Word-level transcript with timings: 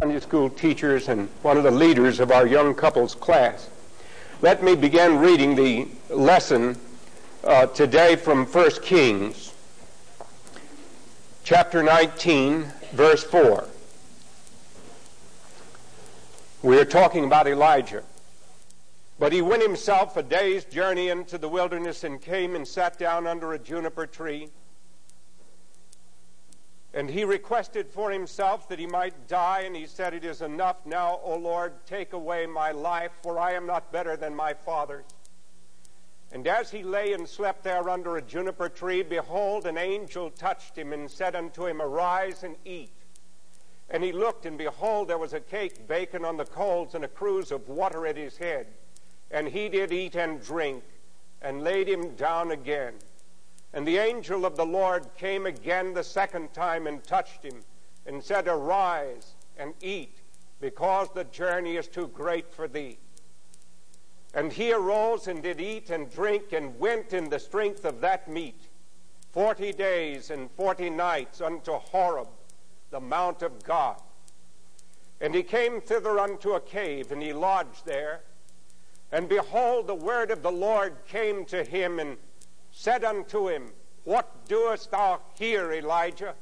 Sunday 0.00 0.20
school 0.20 0.48
teachers 0.48 1.08
and 1.08 1.28
one 1.42 1.56
of 1.56 1.64
the 1.64 1.72
leaders 1.72 2.20
of 2.20 2.30
our 2.30 2.46
young 2.46 2.72
couples 2.72 3.16
class. 3.16 3.68
Let 4.42 4.62
me 4.62 4.76
begin 4.76 5.18
reading 5.18 5.56
the 5.56 5.88
lesson 6.08 6.76
uh, 7.42 7.66
today 7.66 8.14
from 8.14 8.46
1 8.46 8.70
Kings, 8.82 9.52
chapter 11.42 11.82
19, 11.82 12.66
verse 12.92 13.24
4. 13.24 13.66
We 16.62 16.78
are 16.78 16.84
talking 16.84 17.24
about 17.24 17.48
Elijah. 17.48 18.04
But 19.18 19.32
he 19.32 19.42
went 19.42 19.64
himself 19.64 20.16
a 20.16 20.22
day's 20.22 20.64
journey 20.64 21.08
into 21.08 21.38
the 21.38 21.48
wilderness 21.48 22.04
and 22.04 22.22
came 22.22 22.54
and 22.54 22.68
sat 22.68 23.00
down 23.00 23.26
under 23.26 23.52
a 23.52 23.58
juniper 23.58 24.06
tree. 24.06 24.50
And 26.94 27.10
he 27.10 27.24
requested 27.24 27.90
for 27.90 28.10
himself 28.10 28.68
that 28.68 28.78
he 28.78 28.86
might 28.86 29.28
die, 29.28 29.60
and 29.60 29.76
he 29.76 29.86
said, 29.86 30.14
It 30.14 30.24
is 30.24 30.40
enough 30.40 30.86
now, 30.86 31.20
O 31.22 31.36
Lord, 31.36 31.74
take 31.86 32.14
away 32.14 32.46
my 32.46 32.70
life, 32.70 33.12
for 33.22 33.38
I 33.38 33.52
am 33.52 33.66
not 33.66 33.92
better 33.92 34.16
than 34.16 34.34
my 34.34 34.54
fathers. 34.54 35.04
And 36.32 36.46
as 36.46 36.70
he 36.70 36.82
lay 36.82 37.12
and 37.12 37.28
slept 37.28 37.62
there 37.62 37.88
under 37.88 38.16
a 38.16 38.22
juniper 38.22 38.68
tree, 38.68 39.02
behold, 39.02 39.66
an 39.66 39.78
angel 39.78 40.30
touched 40.30 40.76
him 40.76 40.92
and 40.92 41.10
said 41.10 41.34
unto 41.34 41.66
him, 41.66 41.80
Arise 41.80 42.42
and 42.42 42.56
eat. 42.64 42.92
And 43.90 44.04
he 44.04 44.12
looked, 44.12 44.44
and 44.44 44.58
behold, 44.58 45.08
there 45.08 45.18
was 45.18 45.32
a 45.32 45.40
cake 45.40 45.88
baken 45.88 46.26
on 46.26 46.36
the 46.36 46.44
coals 46.44 46.94
and 46.94 47.04
a 47.04 47.08
cruse 47.08 47.50
of 47.50 47.68
water 47.68 48.06
at 48.06 48.16
his 48.16 48.36
head. 48.36 48.66
And 49.30 49.48
he 49.48 49.68
did 49.68 49.92
eat 49.92 50.16
and 50.16 50.42
drink, 50.42 50.84
and 51.40 51.62
laid 51.62 51.88
him 51.88 52.14
down 52.14 52.50
again. 52.50 52.94
And 53.72 53.86
the 53.86 53.98
angel 53.98 54.46
of 54.46 54.56
the 54.56 54.66
Lord 54.66 55.06
came 55.16 55.46
again 55.46 55.94
the 55.94 56.04
second 56.04 56.52
time 56.52 56.86
and 56.86 57.02
touched 57.04 57.44
him, 57.44 57.62
and 58.06 58.22
said, 58.22 58.48
Arise 58.48 59.34
and 59.58 59.74
eat, 59.82 60.16
because 60.60 61.08
the 61.12 61.24
journey 61.24 61.76
is 61.76 61.88
too 61.88 62.08
great 62.08 62.52
for 62.52 62.66
thee. 62.66 62.98
And 64.34 64.52
he 64.52 64.72
arose 64.72 65.26
and 65.26 65.42
did 65.42 65.60
eat 65.60 65.90
and 65.90 66.10
drink, 66.10 66.52
and 66.52 66.78
went 66.78 67.12
in 67.12 67.28
the 67.28 67.38
strength 67.38 67.84
of 67.84 68.00
that 68.00 68.28
meat 68.28 68.68
forty 69.30 69.72
days 69.72 70.30
and 70.30 70.50
forty 70.52 70.88
nights 70.90 71.40
unto 71.40 71.72
Horeb, 71.72 72.28
the 72.90 73.00
mount 73.00 73.42
of 73.42 73.62
God. 73.62 74.00
And 75.20 75.34
he 75.34 75.42
came 75.42 75.80
thither 75.80 76.18
unto 76.18 76.52
a 76.52 76.60
cave, 76.60 77.12
and 77.12 77.22
he 77.22 77.32
lodged 77.32 77.84
there. 77.84 78.22
And 79.12 79.28
behold, 79.28 79.86
the 79.86 79.94
word 79.94 80.30
of 80.30 80.42
the 80.42 80.52
Lord 80.52 80.94
came 81.06 81.44
to 81.46 81.64
him 81.64 81.98
and 81.98 82.16
said 82.78 83.02
unto 83.02 83.48
him, 83.48 83.72
What 84.04 84.46
doest 84.46 84.92
thou 84.92 85.20
here, 85.36 85.72
Elijah? 85.72 86.36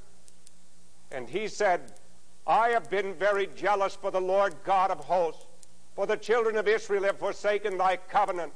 And 1.11 1.31
he 1.31 1.49
said, 1.49 1.95
I 2.47 2.69
have 2.69 2.91
been 2.91 3.15
very 3.15 3.49
jealous 3.57 3.95
for 3.95 4.11
the 4.11 4.21
Lord 4.21 4.55
God 4.63 4.91
of 4.91 4.99
hosts, 4.99 5.47
for 5.95 6.05
the 6.05 6.19
children 6.19 6.59
of 6.59 6.69
Israel 6.69 7.05
have 7.05 7.19
forsaken 7.19 7.79
thy 7.79 7.97
covenant, 7.97 8.53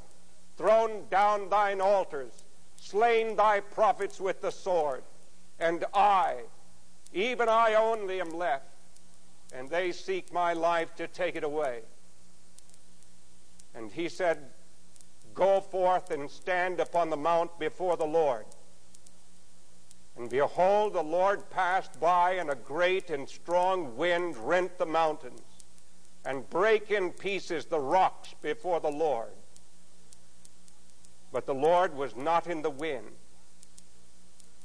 thrown 0.59 1.06
down 1.11 1.48
thine 1.48 1.81
altars, 1.81 2.45
slain 2.77 3.34
thy 3.34 3.61
prophets 3.61 4.20
with 4.20 4.42
the 4.42 4.53
sword. 4.53 5.03
And 5.59 5.87
I, 5.94 6.42
even 7.15 7.48
I 7.48 7.77
only, 7.77 8.20
am 8.20 8.37
left, 8.37 8.67
and 9.55 9.70
they 9.70 9.92
seek 9.92 10.31
my 10.34 10.53
life 10.53 10.94
to 10.97 11.06
take 11.06 11.34
it 11.34 11.44
away. 11.44 11.81
And 13.75 13.91
he 13.91 14.11
said, 14.11 14.50
Go 15.34 15.61
forth 15.61 16.11
and 16.11 16.31
stand 16.31 16.81
upon 16.81 17.11
the 17.11 17.17
mount 17.17 17.59
before 17.59 17.97
the 17.97 18.06
Lord. 18.06 18.47
And 20.17 20.28
behold, 20.28 20.92
the 20.92 21.03
Lord 21.03 21.48
passed 21.50 21.98
by, 21.98 22.33
and 22.33 22.50
a 22.50 22.55
great 22.55 23.11
and 23.11 23.28
strong 23.28 23.97
wind 23.97 24.37
rent 24.37 24.77
the 24.78 24.87
mountains, 24.87 25.41
and 26.25 26.48
brake 26.50 26.91
in 26.91 27.11
pieces 27.12 27.64
the 27.64 27.81
rocks 27.81 28.34
before 28.43 28.81
the 28.81 28.91
Lord. 28.91 29.32
But 31.33 31.47
the 31.47 31.54
Lord 31.54 31.94
was 31.94 32.16
not 32.16 32.47
in 32.47 32.62
the 32.62 32.71
wind. 32.71 33.12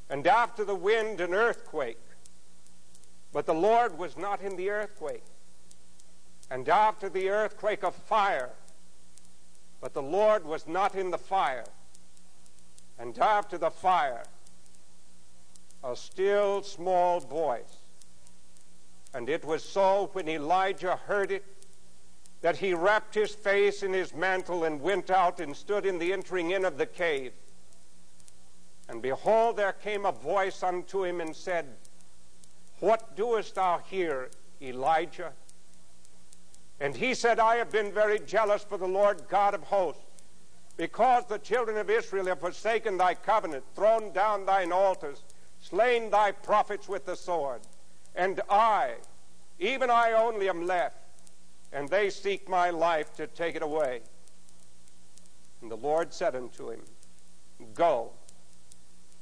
And 0.09 0.27
after 0.27 0.65
the 0.65 0.75
wind, 0.75 1.21
an 1.21 1.33
earthquake. 1.33 2.01
But 3.31 3.45
the 3.45 3.53
Lord 3.53 3.97
was 3.97 4.17
not 4.17 4.41
in 4.41 4.55
the 4.55 4.69
earthquake. 4.69 5.23
And 6.49 6.67
after 6.69 7.09
the 7.09 7.29
earthquake, 7.29 7.83
a 7.83 7.91
fire. 7.91 8.51
But 9.85 9.93
the 9.93 10.01
Lord 10.01 10.45
was 10.45 10.67
not 10.67 10.95
in 10.95 11.11
the 11.11 11.17
fire. 11.19 11.67
And 12.97 13.15
after 13.19 13.55
the 13.55 13.69
fire, 13.69 14.23
a 15.83 15.95
still 15.95 16.63
small 16.63 17.19
voice. 17.19 17.83
And 19.13 19.29
it 19.29 19.45
was 19.45 19.63
so 19.63 20.09
when 20.13 20.27
Elijah 20.27 20.95
heard 20.95 21.31
it 21.31 21.45
that 22.41 22.57
he 22.57 22.73
wrapped 22.73 23.13
his 23.13 23.35
face 23.35 23.83
in 23.83 23.93
his 23.93 24.11
mantle 24.11 24.63
and 24.63 24.81
went 24.81 25.11
out 25.11 25.39
and 25.39 25.55
stood 25.55 25.85
in 25.85 25.99
the 25.99 26.13
entering 26.13 26.49
in 26.49 26.65
of 26.65 26.79
the 26.79 26.87
cave. 26.87 27.33
And 28.89 29.03
behold, 29.03 29.55
there 29.55 29.73
came 29.73 30.07
a 30.07 30.11
voice 30.11 30.63
unto 30.63 31.03
him 31.03 31.21
and 31.21 31.35
said, 31.35 31.67
What 32.79 33.15
doest 33.15 33.53
thou 33.53 33.83
here, 33.87 34.31
Elijah? 34.59 35.33
And 36.79 36.95
he 36.95 37.13
said, 37.13 37.39
I 37.39 37.55
have 37.55 37.71
been 37.71 37.91
very 37.91 38.19
jealous 38.19 38.63
for 38.63 38.77
the 38.77 38.87
Lord 38.87 39.23
God 39.29 39.53
of 39.53 39.63
hosts, 39.63 40.03
because 40.77 41.25
the 41.25 41.39
children 41.39 41.77
of 41.77 41.89
Israel 41.89 42.25
have 42.25 42.41
forsaken 42.41 42.97
thy 42.97 43.13
covenant, 43.13 43.63
thrown 43.75 44.11
down 44.11 44.45
thine 44.45 44.71
altars, 44.71 45.23
slain 45.61 46.09
thy 46.09 46.31
prophets 46.31 46.89
with 46.89 47.05
the 47.05 47.15
sword. 47.15 47.61
And 48.13 48.41
I, 48.49 48.95
even 49.57 49.89
I 49.89 50.11
only, 50.11 50.49
am 50.49 50.65
left, 50.65 50.97
and 51.71 51.87
they 51.87 52.09
seek 52.09 52.49
my 52.49 52.69
life 52.71 53.13
to 53.15 53.27
take 53.27 53.55
it 53.55 53.63
away. 53.63 54.01
And 55.61 55.71
the 55.71 55.77
Lord 55.77 56.13
said 56.13 56.35
unto 56.35 56.71
him, 56.71 56.81
Go, 57.73 58.11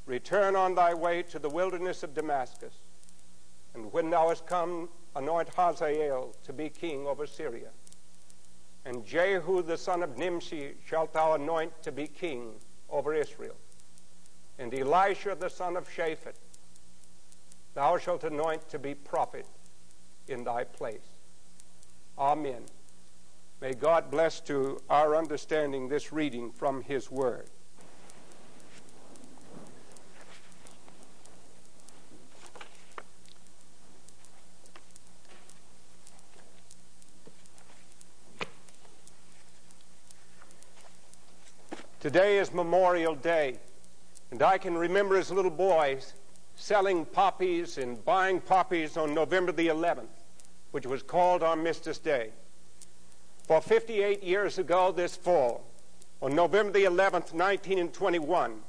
return 0.07 0.55
on 0.55 0.73
thy 0.73 0.93
way 0.93 1.21
to 1.23 1.37
the 1.37 1.49
wilderness 1.49 2.01
of 2.01 2.15
Damascus, 2.15 2.73
and 3.75 3.93
when 3.93 4.09
thou 4.09 4.29
hast 4.29 4.47
come 4.47 4.89
anoint 5.15 5.49
Hazael 5.49 6.35
to 6.43 6.53
be 6.53 6.69
king 6.69 7.05
over 7.07 7.25
Syria. 7.27 7.69
And 8.85 9.05
Jehu 9.05 9.61
the 9.61 9.77
son 9.77 10.03
of 10.03 10.17
Nimshi 10.17 10.73
shalt 10.85 11.13
thou 11.13 11.33
anoint 11.33 11.81
to 11.83 11.91
be 11.91 12.07
king 12.07 12.53
over 12.89 13.13
Israel. 13.13 13.55
And 14.59 14.73
Elisha 14.73 15.35
the 15.39 15.49
son 15.49 15.77
of 15.77 15.87
Shaphat 15.89 16.35
thou 17.73 17.97
shalt 17.97 18.23
anoint 18.23 18.69
to 18.69 18.79
be 18.79 18.93
prophet 18.93 19.47
in 20.27 20.43
thy 20.43 20.63
place. 20.63 21.07
Amen. 22.17 22.63
May 23.61 23.73
God 23.73 24.11
bless 24.11 24.41
to 24.41 24.81
our 24.89 25.15
understanding 25.15 25.87
this 25.87 26.11
reading 26.11 26.51
from 26.51 26.81
his 26.81 27.09
word. 27.09 27.49
Today 42.03 42.37
is 42.37 42.53
Memorial 42.53 43.15
Day, 43.15 43.55
and 44.29 44.43
I 44.43 44.57
can 44.57 44.77
remember 44.77 45.15
as 45.15 45.31
a 45.31 45.33
little 45.33 45.49
boy 45.49 45.99
selling 46.53 47.05
poppies 47.05 47.77
and 47.77 48.03
buying 48.03 48.41
poppies 48.41 48.97
on 48.97 49.13
November 49.13 49.53
the 49.53 49.67
11th, 49.67 50.11
which 50.71 50.85
was 50.85 51.01
called 51.01 51.43
Armistice 51.43 51.99
Day. 51.99 52.31
For 53.47 53.61
58 53.61 54.21
years 54.21 54.57
ago 54.57 54.91
this 54.91 55.15
fall, 55.15 55.65
on 56.21 56.35
November 56.35 56.73
the 56.73 56.83
11th, 56.83 57.31
1921, 57.31 58.59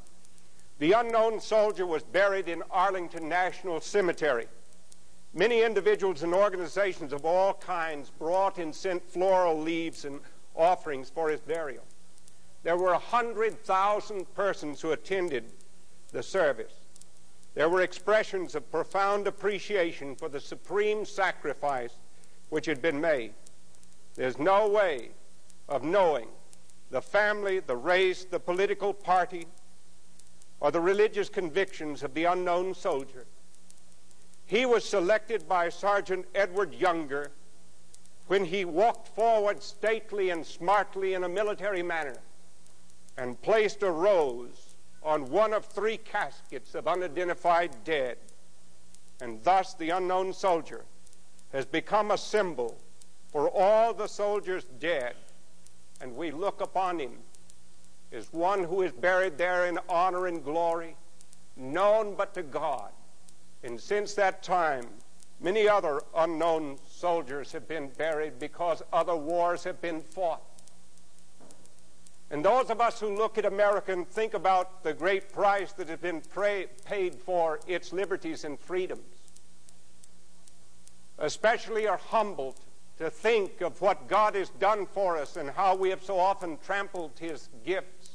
the 0.78 0.92
unknown 0.92 1.40
soldier 1.40 1.86
was 1.86 2.04
buried 2.04 2.48
in 2.48 2.62
Arlington 2.70 3.28
National 3.28 3.80
Cemetery. 3.80 4.46
Many 5.34 5.64
individuals 5.64 6.22
and 6.22 6.32
organizations 6.32 7.12
of 7.12 7.24
all 7.24 7.54
kinds 7.54 8.10
brought 8.10 8.58
and 8.58 8.72
sent 8.72 9.02
floral 9.10 9.60
leaves 9.60 10.04
and 10.04 10.20
offerings 10.54 11.10
for 11.10 11.30
his 11.30 11.40
burial. 11.40 11.82
There 12.64 12.78
were 12.78 12.92
100,000 12.92 14.34
persons 14.34 14.80
who 14.80 14.92
attended 14.92 15.52
the 16.12 16.22
service. 16.22 16.72
There 17.52 17.68
were 17.68 17.82
expressions 17.82 18.54
of 18.54 18.70
profound 18.70 19.26
appreciation 19.26 20.16
for 20.16 20.30
the 20.30 20.40
supreme 20.40 21.04
sacrifice 21.04 21.98
which 22.48 22.66
had 22.66 22.80
been 22.80 23.00
made. 23.00 23.34
There's 24.14 24.38
no 24.38 24.66
way 24.66 25.10
of 25.68 25.84
knowing 25.84 26.28
the 26.90 27.02
family, 27.02 27.60
the 27.60 27.76
race, 27.76 28.24
the 28.24 28.40
political 28.40 28.94
party, 28.94 29.46
or 30.60 30.70
the 30.70 30.80
religious 30.80 31.28
convictions 31.28 32.02
of 32.02 32.14
the 32.14 32.24
unknown 32.24 32.72
soldier. 32.74 33.26
He 34.46 34.64
was 34.64 34.84
selected 34.84 35.46
by 35.46 35.68
Sergeant 35.68 36.24
Edward 36.34 36.72
Younger 36.72 37.30
when 38.26 38.46
he 38.46 38.64
walked 38.64 39.08
forward 39.08 39.62
stately 39.62 40.30
and 40.30 40.46
smartly 40.46 41.12
in 41.12 41.24
a 41.24 41.28
military 41.28 41.82
manner 41.82 42.16
and 43.16 43.40
placed 43.42 43.82
a 43.82 43.90
rose 43.90 44.74
on 45.02 45.30
one 45.30 45.52
of 45.52 45.66
three 45.66 45.98
caskets 45.98 46.74
of 46.74 46.88
unidentified 46.88 47.70
dead. 47.84 48.16
And 49.20 49.42
thus 49.44 49.74
the 49.74 49.90
unknown 49.90 50.32
soldier 50.32 50.84
has 51.52 51.66
become 51.66 52.10
a 52.10 52.18
symbol 52.18 52.78
for 53.30 53.48
all 53.48 53.92
the 53.92 54.06
soldiers 54.06 54.64
dead, 54.78 55.14
and 56.00 56.16
we 56.16 56.30
look 56.30 56.60
upon 56.60 56.98
him 56.98 57.18
as 58.12 58.32
one 58.32 58.62
who 58.62 58.82
is 58.82 58.92
buried 58.92 59.36
there 59.36 59.66
in 59.66 59.78
honor 59.88 60.26
and 60.26 60.44
glory, 60.44 60.96
known 61.56 62.14
but 62.14 62.32
to 62.34 62.42
God. 62.42 62.90
And 63.62 63.80
since 63.80 64.14
that 64.14 64.42
time, 64.42 64.86
many 65.40 65.68
other 65.68 66.00
unknown 66.16 66.78
soldiers 66.88 67.50
have 67.52 67.66
been 67.66 67.88
buried 67.88 68.38
because 68.38 68.82
other 68.92 69.16
wars 69.16 69.64
have 69.64 69.80
been 69.80 70.00
fought. 70.00 70.42
And 72.30 72.44
those 72.44 72.70
of 72.70 72.80
us 72.80 72.98
who 73.00 73.14
look 73.14 73.38
at 73.38 73.44
America 73.44 73.92
and 73.92 74.08
think 74.08 74.34
about 74.34 74.82
the 74.82 74.92
great 74.92 75.32
price 75.32 75.72
that 75.72 75.88
has 75.88 75.98
been 75.98 76.20
pray, 76.20 76.66
paid 76.84 77.14
for 77.14 77.60
its 77.66 77.92
liberties 77.92 78.44
and 78.44 78.58
freedoms, 78.58 79.02
especially 81.18 81.86
are 81.86 81.98
humbled 81.98 82.58
to 82.98 83.10
think 83.10 83.60
of 83.60 83.80
what 83.80 84.08
God 84.08 84.34
has 84.34 84.50
done 84.50 84.86
for 84.86 85.16
us 85.16 85.36
and 85.36 85.50
how 85.50 85.74
we 85.74 85.90
have 85.90 86.02
so 86.02 86.18
often 86.18 86.58
trampled 86.64 87.12
his 87.18 87.48
gifts 87.64 88.10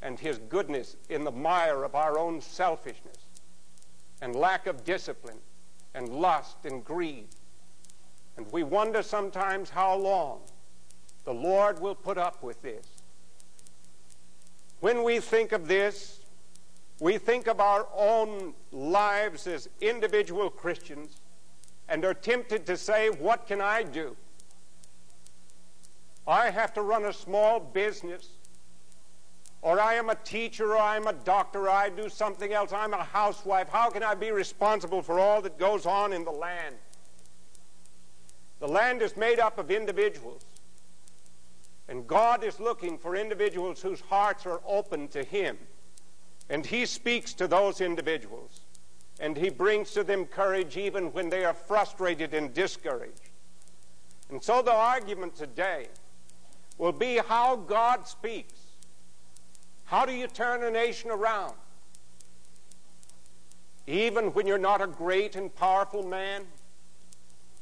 and 0.00 0.18
his 0.18 0.38
goodness 0.38 0.96
in 1.08 1.24
the 1.24 1.30
mire 1.30 1.84
of 1.84 1.94
our 1.94 2.18
own 2.18 2.40
selfishness 2.40 3.18
and 4.20 4.34
lack 4.34 4.66
of 4.66 4.84
discipline 4.84 5.38
and 5.94 6.08
lust 6.08 6.56
and 6.64 6.84
greed. 6.84 7.28
And 8.36 8.50
we 8.52 8.62
wonder 8.62 9.02
sometimes 9.02 9.70
how 9.70 9.96
long 9.96 10.40
the 11.24 11.34
Lord 11.34 11.80
will 11.80 11.94
put 11.94 12.18
up 12.18 12.42
with 12.42 12.60
this. 12.62 12.86
When 14.80 15.04
we 15.04 15.20
think 15.20 15.52
of 15.52 15.68
this, 15.68 16.20
we 17.00 17.18
think 17.18 17.46
of 17.46 17.60
our 17.60 17.86
own 17.94 18.54
lives 18.70 19.46
as 19.46 19.68
individual 19.80 20.50
Christians 20.50 21.20
and 21.88 22.04
are 22.04 22.14
tempted 22.14 22.66
to 22.66 22.76
say, 22.76 23.10
What 23.10 23.46
can 23.46 23.60
I 23.60 23.82
do? 23.82 24.16
I 26.26 26.50
have 26.50 26.72
to 26.74 26.82
run 26.82 27.04
a 27.04 27.12
small 27.12 27.58
business, 27.58 28.28
or 29.60 29.80
I 29.80 29.94
am 29.94 30.10
a 30.10 30.14
teacher, 30.14 30.74
or 30.74 30.78
I'm 30.78 31.06
a 31.06 31.12
doctor, 31.12 31.62
or 31.62 31.70
I 31.70 31.88
do 31.88 32.08
something 32.08 32.52
else. 32.52 32.72
I'm 32.72 32.94
a 32.94 33.02
housewife. 33.02 33.68
How 33.68 33.90
can 33.90 34.02
I 34.02 34.14
be 34.14 34.30
responsible 34.30 35.02
for 35.02 35.18
all 35.18 35.42
that 35.42 35.58
goes 35.58 35.86
on 35.86 36.12
in 36.12 36.24
the 36.24 36.30
land? 36.30 36.76
The 38.60 38.68
land 38.68 39.02
is 39.02 39.16
made 39.16 39.40
up 39.40 39.58
of 39.58 39.70
individuals. 39.72 40.44
And 41.88 42.06
God 42.06 42.44
is 42.44 42.60
looking 42.60 42.98
for 42.98 43.16
individuals 43.16 43.82
whose 43.82 44.00
hearts 44.00 44.46
are 44.46 44.60
open 44.66 45.08
to 45.08 45.22
Him. 45.24 45.58
And 46.48 46.64
He 46.64 46.86
speaks 46.86 47.34
to 47.34 47.46
those 47.46 47.80
individuals. 47.80 48.60
And 49.20 49.36
He 49.36 49.50
brings 49.50 49.92
to 49.92 50.04
them 50.04 50.26
courage 50.26 50.76
even 50.76 51.12
when 51.12 51.28
they 51.28 51.44
are 51.44 51.54
frustrated 51.54 52.34
and 52.34 52.54
discouraged. 52.54 53.30
And 54.30 54.42
so 54.42 54.62
the 54.62 54.72
argument 54.72 55.36
today 55.36 55.88
will 56.78 56.92
be 56.92 57.18
how 57.18 57.56
God 57.56 58.06
speaks. 58.08 58.54
How 59.84 60.06
do 60.06 60.12
you 60.12 60.26
turn 60.26 60.62
a 60.62 60.70
nation 60.70 61.10
around? 61.10 61.54
Even 63.86 64.26
when 64.32 64.46
you're 64.46 64.56
not 64.56 64.80
a 64.80 64.86
great 64.86 65.36
and 65.36 65.54
powerful 65.54 66.02
man, 66.02 66.44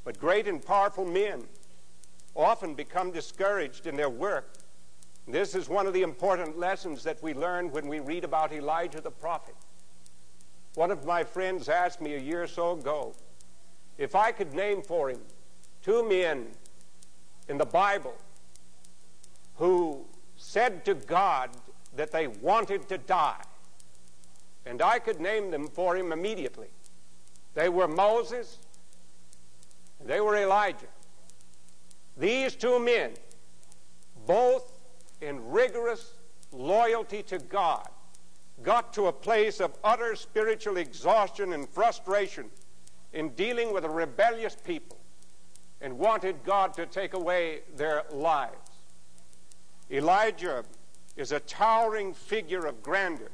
but 0.04 0.20
great 0.20 0.46
and 0.46 0.64
powerful 0.64 1.04
men 1.04 1.44
often 2.34 2.74
become 2.74 3.10
discouraged 3.10 3.86
in 3.86 3.96
their 3.96 4.10
work. 4.10 4.54
This 5.26 5.54
is 5.54 5.68
one 5.68 5.86
of 5.86 5.92
the 5.92 6.02
important 6.02 6.58
lessons 6.58 7.02
that 7.04 7.22
we 7.22 7.34
learn 7.34 7.70
when 7.70 7.86
we 7.86 8.00
read 8.00 8.24
about 8.24 8.52
Elijah 8.52 9.00
the 9.00 9.10
prophet. 9.10 9.54
One 10.74 10.90
of 10.90 11.04
my 11.04 11.24
friends 11.24 11.68
asked 11.68 12.00
me 12.00 12.14
a 12.14 12.18
year 12.18 12.42
or 12.42 12.46
so 12.46 12.72
ago 12.72 13.14
if 13.98 14.14
I 14.14 14.32
could 14.32 14.54
name 14.54 14.82
for 14.82 15.10
him 15.10 15.20
two 15.82 16.08
men 16.08 16.48
in 17.48 17.58
the 17.58 17.66
Bible 17.66 18.14
who 19.56 20.04
said 20.36 20.84
to 20.86 20.94
God 20.94 21.50
that 21.96 22.12
they 22.12 22.26
wanted 22.26 22.88
to 22.88 22.98
die. 22.98 23.42
And 24.64 24.80
I 24.80 24.98
could 24.98 25.20
name 25.20 25.50
them 25.50 25.68
for 25.68 25.96
him 25.96 26.12
immediately. 26.12 26.68
They 27.54 27.68
were 27.68 27.88
Moses, 27.88 28.58
and 29.98 30.08
they 30.08 30.20
were 30.20 30.36
Elijah. 30.36 30.86
These 32.20 32.54
two 32.54 32.78
men, 32.78 33.12
both 34.26 34.78
in 35.22 35.50
rigorous 35.50 36.12
loyalty 36.52 37.22
to 37.24 37.38
God, 37.38 37.88
got 38.62 38.92
to 38.92 39.06
a 39.06 39.12
place 39.12 39.58
of 39.58 39.72
utter 39.82 40.14
spiritual 40.14 40.76
exhaustion 40.76 41.54
and 41.54 41.66
frustration 41.66 42.50
in 43.14 43.30
dealing 43.30 43.72
with 43.72 43.86
a 43.86 43.88
rebellious 43.88 44.54
people 44.54 44.98
and 45.80 45.98
wanted 45.98 46.44
God 46.44 46.74
to 46.74 46.84
take 46.84 47.14
away 47.14 47.60
their 47.74 48.02
lives. 48.12 48.70
Elijah 49.90 50.62
is 51.16 51.32
a 51.32 51.40
towering 51.40 52.12
figure 52.12 52.66
of 52.66 52.82
grandeur. 52.82 53.30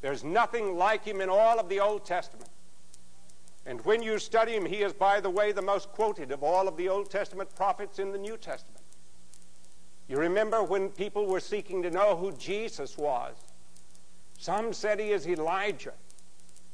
There's 0.00 0.24
nothing 0.24 0.78
like 0.78 1.04
him 1.04 1.20
in 1.20 1.28
all 1.28 1.60
of 1.60 1.68
the 1.68 1.80
Old 1.80 2.06
Testament. 2.06 2.48
And 3.66 3.80
when 3.84 4.02
you 4.02 4.18
study 4.18 4.52
him, 4.52 4.66
he 4.66 4.82
is, 4.82 4.92
by 4.92 5.20
the 5.20 5.30
way, 5.30 5.52
the 5.52 5.62
most 5.62 5.90
quoted 5.92 6.30
of 6.30 6.42
all 6.42 6.68
of 6.68 6.76
the 6.76 6.88
Old 6.88 7.10
Testament 7.10 7.54
prophets 7.54 7.98
in 7.98 8.12
the 8.12 8.18
New 8.18 8.36
Testament. 8.36 8.82
You 10.06 10.18
remember 10.18 10.62
when 10.62 10.90
people 10.90 11.26
were 11.26 11.40
seeking 11.40 11.82
to 11.82 11.90
know 11.90 12.14
who 12.14 12.32
Jesus 12.32 12.98
was? 12.98 13.36
Some 14.38 14.72
said 14.74 15.00
he 15.00 15.12
is 15.12 15.26
Elijah. 15.26 15.94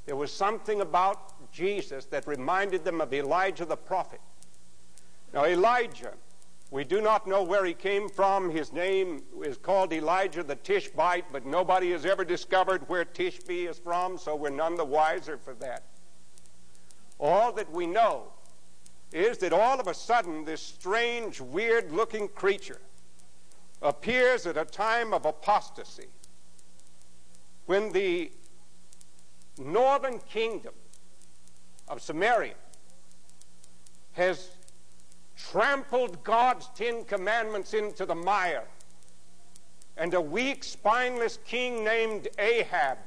There 0.07 0.17
was 0.17 0.33
something 0.33 0.81
about 0.81 1.53
Jesus 1.53 2.07
that 2.07 2.27
reminded 2.27 2.85
them 2.85 3.01
of 3.01 3.15
Elijah 3.15 3.65
the 3.65 3.77
prophet. 3.77 4.21
Now, 5.33 5.45
Elijah, 5.45 6.15
we 6.73 6.83
do 6.83 7.01
not 7.01 7.29
know 7.29 7.45
where 7.45 7.65
he 7.65 7.75
came 7.75 8.09
from. 8.09 8.51
His 8.51 8.73
name 8.73 9.23
is 9.45 9.57
called 9.57 9.93
Elijah 9.93 10.43
the 10.43 10.57
Tishbite, 10.57 11.27
but 11.31 11.47
nobody 11.47 11.93
has 11.93 12.05
ever 12.05 12.25
discovered 12.25 12.89
where 12.89 13.05
Tishbe 13.05 13.69
is 13.69 13.79
from, 13.79 14.19
so 14.19 14.35
we're 14.35 14.51
none 14.51 14.75
the 14.75 14.85
wiser 14.85 15.39
for 15.39 15.55
that. 15.55 15.85
All 17.21 17.53
that 17.53 17.71
we 17.71 17.87
know 17.87 18.33
is 19.13 19.39
that 19.39 19.53
all 19.53 19.79
of 19.79 19.87
a 19.87 19.95
sudden 19.95 20.45
this 20.45 20.63
strange, 20.63 21.41
weird 21.41 21.93
looking 21.93 22.29
creature 22.29 22.81
appears 23.83 24.47
at 24.47 24.57
a 24.57 24.65
time 24.65 25.13
of 25.13 25.27
apostasy. 25.27 26.09
When 27.67 27.93
the 27.93 28.33
northern 29.59 30.19
kingdom 30.21 30.75
of 31.89 32.01
Samaria 32.01 32.55
has 34.13 34.49
trampled 35.37 36.25
God's 36.25 36.69
Ten 36.75 37.05
Commandments 37.05 37.75
into 37.75 38.07
the 38.07 38.15
mire, 38.15 38.65
and 39.97 40.15
a 40.15 40.21
weak, 40.21 40.65
spineless 40.65 41.39
king 41.45 41.85
named 41.85 42.29
Ahab 42.39 42.99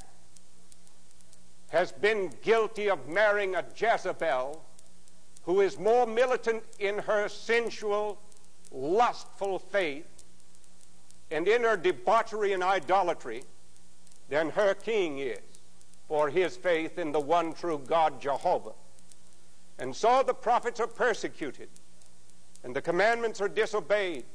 has 1.74 1.92
been 1.92 2.32
guilty 2.44 2.88
of 2.88 3.10
marrying 3.10 3.56
a 3.56 3.65
Jezebel 3.75 4.63
who 5.42 5.60
is 5.60 5.80
more 5.80 6.06
militant 6.06 6.63
in 6.77 7.00
her 7.00 7.27
sensual, 7.27 8.20
lustful 8.72 9.58
faith 9.58 10.06
and 11.32 11.48
in 11.48 11.63
her 11.63 11.75
debauchery 11.75 12.53
and 12.53 12.62
idolatry 12.62 13.44
than 14.30 14.51
her 14.51 14.75
king 14.75 15.18
is 15.18 15.39
for 16.08 16.30
his 16.30 16.56
faith 16.56 17.00
in 17.00 17.12
the 17.12 17.20
one 17.20 17.53
true 17.53 17.82
God, 17.88 18.22
Jehovah. 18.22 18.74
And 19.80 19.96
so 19.96 20.22
the 20.22 20.34
prophets 20.34 20.80
are 20.80 20.86
persecuted, 20.86 21.70
and 22.63 22.75
the 22.75 22.84
commandments 22.84 23.42
are 23.42 23.50
disobeyed, 23.50 24.25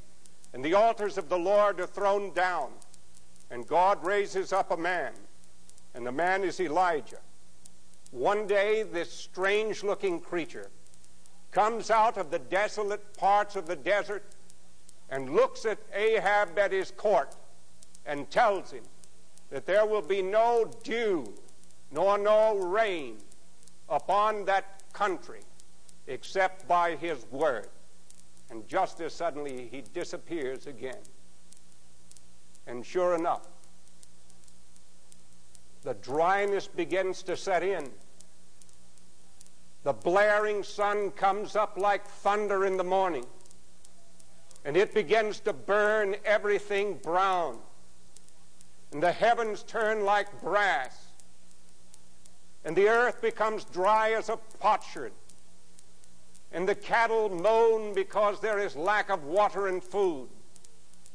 and 0.53 0.65
the 0.65 0.75
altars 0.75 1.17
of 1.17 1.29
the 1.29 1.39
Lord 1.39 1.79
are 1.79 1.87
thrown 1.87 2.35
down, 2.35 2.71
and 3.49 3.65
God 3.65 4.05
raises 4.05 4.53
up 4.53 4.73
a 4.73 4.77
man, 4.77 5.13
and 5.95 6.05
the 6.05 6.11
man 6.11 6.43
is 6.43 6.59
Elijah. 6.59 7.21
One 8.11 8.47
day, 8.47 8.83
this 8.83 9.13
strange 9.13 9.83
looking 9.83 10.21
creature 10.21 10.71
comes 11.51 11.91
out 11.91 12.17
of 12.17 12.31
the 12.31 12.39
desolate 12.39 13.17
parts 13.17 13.57
of 13.57 13.67
the 13.67 13.77
desert 13.77 14.25
and 15.11 15.31
looks 15.31 15.65
at 15.67 15.79
Ahab 15.95 16.59
at 16.59 16.73
his 16.73 16.91
court 16.91 17.37
and 18.07 18.31
tells 18.31 18.71
him 18.71 18.85
that 19.51 19.67
there 19.67 19.87
will 19.87 20.03
be 20.03 20.23
no 20.23 20.71
dew 20.83 21.33
nor 21.91 22.19
no 22.19 22.57
rain 22.59 23.19
upon 23.89 24.45
that 24.45 24.83
country 24.93 25.41
except 26.07 26.67
by 26.67 26.97
his 26.97 27.27
word. 27.31 27.69
And 28.51 28.67
just 28.67 29.01
as 29.01 29.13
suddenly 29.13 29.69
he 29.71 29.83
disappears 29.93 30.67
again. 30.67 31.03
And 32.67 32.85
sure 32.85 33.15
enough, 33.15 33.47
the 35.83 35.95
dryness 35.95 36.67
begins 36.67 37.23
to 37.23 37.37
set 37.37 37.63
in. 37.63 37.91
The 39.85 39.93
blaring 39.93 40.65
sun 40.65 41.13
comes 41.13 41.57
up 41.57 41.79
like 41.79 42.05
thunder 42.05 42.67
in 42.67 42.77
the 42.77 42.85
morning, 42.85 43.25
and 44.65 44.77
it 44.77 44.93
begins 44.93 45.41
to 45.41 45.53
burn 45.53 46.17
everything 46.25 46.99
brown. 47.03 47.59
And 48.93 49.03
the 49.03 49.13
heavens 49.13 49.63
turn 49.63 50.05
like 50.05 50.43
brass, 50.43 50.97
and 52.65 52.75
the 52.75 52.89
earth 52.89 53.23
becomes 53.23 53.65
dry 53.65 54.13
as 54.13 54.29
a 54.29 54.37
potsherd, 54.59 55.13
and 56.53 56.69
the 56.69 56.75
cattle 56.75 57.29
moan 57.29 57.95
because 57.95 58.41
there 58.41 58.59
is 58.59 58.75
lack 58.75 59.11
of 59.11 59.25
water 59.25 59.69
and 59.69 59.83
food, 59.83 60.29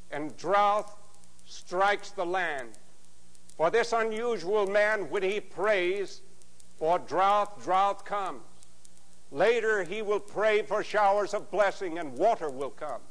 and 0.09 0.35
drought 0.37 0.97
strikes 1.45 2.11
the 2.11 2.25
land. 2.25 2.69
For 3.57 3.69
this 3.69 3.93
unusual 3.93 4.67
man, 4.67 5.09
when 5.09 5.23
he 5.23 5.39
prays 5.39 6.21
for 6.77 6.99
drought, 6.99 7.63
drought 7.63 8.05
comes. 8.05 8.41
Later, 9.31 9.83
he 9.83 10.01
will 10.01 10.19
pray 10.19 10.61
for 10.61 10.83
showers 10.83 11.33
of 11.33 11.49
blessing, 11.49 11.97
and 11.97 12.17
water 12.17 12.49
will 12.49 12.69
come. 12.69 13.01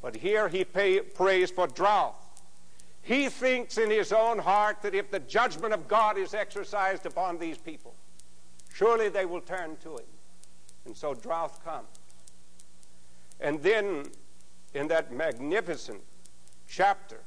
But 0.00 0.16
here 0.16 0.48
he 0.48 0.64
pay, 0.64 1.00
prays 1.00 1.50
for 1.50 1.66
drought. 1.66 2.14
He 3.02 3.28
thinks 3.28 3.76
in 3.76 3.90
his 3.90 4.12
own 4.12 4.38
heart 4.38 4.82
that 4.82 4.94
if 4.94 5.10
the 5.10 5.18
judgment 5.20 5.74
of 5.74 5.88
God 5.88 6.16
is 6.16 6.32
exercised 6.32 7.06
upon 7.06 7.38
these 7.38 7.58
people, 7.58 7.94
surely 8.72 9.08
they 9.08 9.26
will 9.26 9.40
turn 9.40 9.76
to 9.82 9.96
him. 9.96 10.06
And 10.86 10.96
so 10.96 11.14
drought 11.14 11.62
comes. 11.64 11.88
And 13.40 13.62
then 13.62 14.06
in 14.74 14.88
that 14.88 15.12
magnificent 15.12 16.00
chapter 16.68 17.20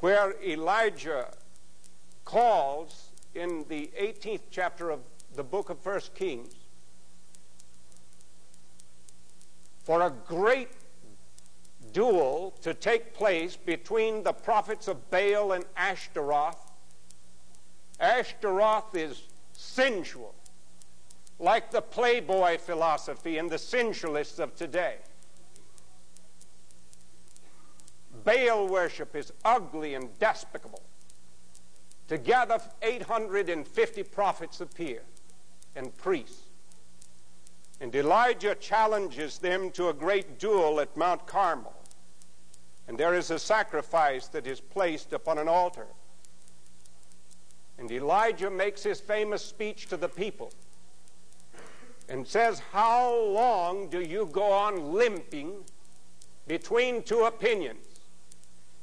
where 0.00 0.34
Elijah 0.42 1.32
calls 2.24 3.10
in 3.34 3.64
the 3.68 3.90
18th 4.00 4.42
chapter 4.50 4.90
of 4.90 5.00
the 5.34 5.44
book 5.44 5.70
of 5.70 5.78
First 5.80 6.14
Kings 6.14 6.54
for 9.84 10.02
a 10.02 10.10
great 10.26 10.68
duel 11.92 12.54
to 12.62 12.74
take 12.74 13.14
place 13.14 13.56
between 13.56 14.22
the 14.22 14.32
prophets 14.32 14.88
of 14.88 15.10
Baal 15.10 15.52
and 15.52 15.64
Ashtaroth. 15.76 16.70
Ashtaroth 17.98 18.94
is 18.94 19.22
sensual, 19.52 20.34
like 21.38 21.70
the 21.70 21.80
playboy 21.80 22.58
philosophy 22.58 23.38
and 23.38 23.50
the 23.50 23.56
sensualists 23.58 24.38
of 24.38 24.54
today. 24.54 24.96
Baal 28.28 28.68
worship 28.68 29.16
is 29.16 29.32
ugly 29.42 29.94
and 29.94 30.10
despicable. 30.18 30.82
Together, 32.08 32.60
850 32.82 34.02
prophets 34.02 34.60
appear 34.60 35.00
and 35.74 35.96
priests. 35.96 36.42
And 37.80 37.94
Elijah 37.94 38.54
challenges 38.54 39.38
them 39.38 39.70
to 39.70 39.88
a 39.88 39.94
great 39.94 40.38
duel 40.38 40.78
at 40.78 40.94
Mount 40.94 41.26
Carmel. 41.26 41.74
And 42.86 42.98
there 42.98 43.14
is 43.14 43.30
a 43.30 43.38
sacrifice 43.38 44.28
that 44.28 44.46
is 44.46 44.60
placed 44.60 45.14
upon 45.14 45.38
an 45.38 45.48
altar. 45.48 45.86
And 47.78 47.90
Elijah 47.90 48.50
makes 48.50 48.82
his 48.82 49.00
famous 49.00 49.42
speech 49.42 49.86
to 49.86 49.96
the 49.96 50.08
people 50.08 50.52
and 52.10 52.26
says, 52.26 52.58
How 52.72 53.10
long 53.10 53.88
do 53.88 54.02
you 54.02 54.28
go 54.32 54.52
on 54.52 54.92
limping 54.92 55.64
between 56.46 57.02
two 57.02 57.24
opinions? 57.24 57.87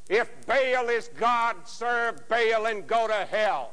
If 0.09 0.45
Baal 0.45 0.89
is 0.89 1.09
God, 1.17 1.55
serve 1.65 2.27
Baal 2.27 2.67
and 2.67 2.85
go 2.85 3.07
to 3.07 3.25
hell. 3.25 3.71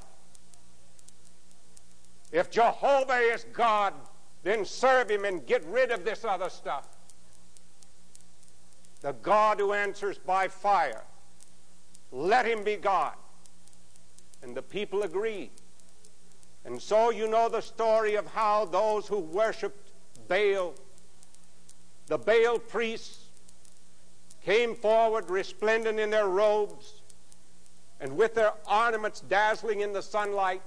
If 2.30 2.50
Jehovah 2.50 3.18
is 3.18 3.44
God, 3.52 3.92
then 4.42 4.64
serve 4.64 5.10
him 5.10 5.24
and 5.24 5.46
get 5.46 5.64
rid 5.66 5.90
of 5.90 6.04
this 6.04 6.24
other 6.24 6.48
stuff. 6.48 6.88
The 9.02 9.12
God 9.12 9.58
who 9.58 9.72
answers 9.72 10.16
by 10.18 10.48
fire, 10.48 11.02
let 12.10 12.46
him 12.46 12.64
be 12.64 12.76
God. 12.76 13.14
And 14.42 14.56
the 14.56 14.62
people 14.62 15.02
agreed. 15.02 15.50
And 16.64 16.80
so 16.80 17.10
you 17.10 17.28
know 17.28 17.48
the 17.48 17.60
story 17.60 18.14
of 18.14 18.26
how 18.26 18.64
those 18.64 19.06
who 19.06 19.18
worshiped 19.18 19.92
Baal, 20.28 20.74
the 22.06 22.18
Baal 22.18 22.58
priests, 22.58 23.22
came 24.44 24.75
forward 24.75 25.30
resplendent 25.30 25.99
in 25.99 26.11
their 26.11 26.28
robes 26.28 27.02
and 28.00 28.16
with 28.16 28.34
their 28.34 28.52
ornaments 28.70 29.20
dazzling 29.20 29.80
in 29.80 29.92
the 29.92 30.02
sunlight 30.02 30.62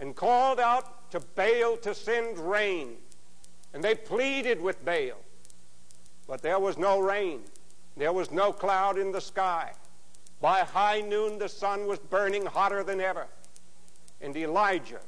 and 0.00 0.14
called 0.14 0.60
out 0.60 1.10
to 1.10 1.20
Baal 1.20 1.76
to 1.78 1.94
send 1.94 2.38
rain. 2.38 2.94
And 3.74 3.82
they 3.82 3.94
pleaded 3.94 4.60
with 4.60 4.84
Baal. 4.84 5.18
But 6.26 6.42
there 6.42 6.60
was 6.60 6.78
no 6.78 7.00
rain. 7.00 7.40
There 7.96 8.12
was 8.12 8.30
no 8.30 8.52
cloud 8.52 8.98
in 8.98 9.10
the 9.10 9.20
sky. 9.20 9.72
By 10.40 10.60
high 10.60 11.00
noon, 11.00 11.38
the 11.38 11.48
sun 11.48 11.86
was 11.86 11.98
burning 11.98 12.46
hotter 12.46 12.84
than 12.84 13.00
ever. 13.00 13.26
And 14.20 14.36
Elijah, 14.36 15.00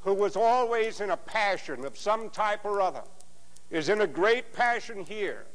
who 0.00 0.12
was 0.12 0.34
always 0.34 1.00
in 1.00 1.10
a 1.10 1.16
passion 1.16 1.84
of 1.84 1.96
some 1.96 2.30
type 2.30 2.64
or 2.64 2.80
other, 2.80 3.02
is 3.70 3.88
in 3.88 4.00
a 4.00 4.06
great 4.06 4.52
passion 4.52 5.04
here 5.04 5.46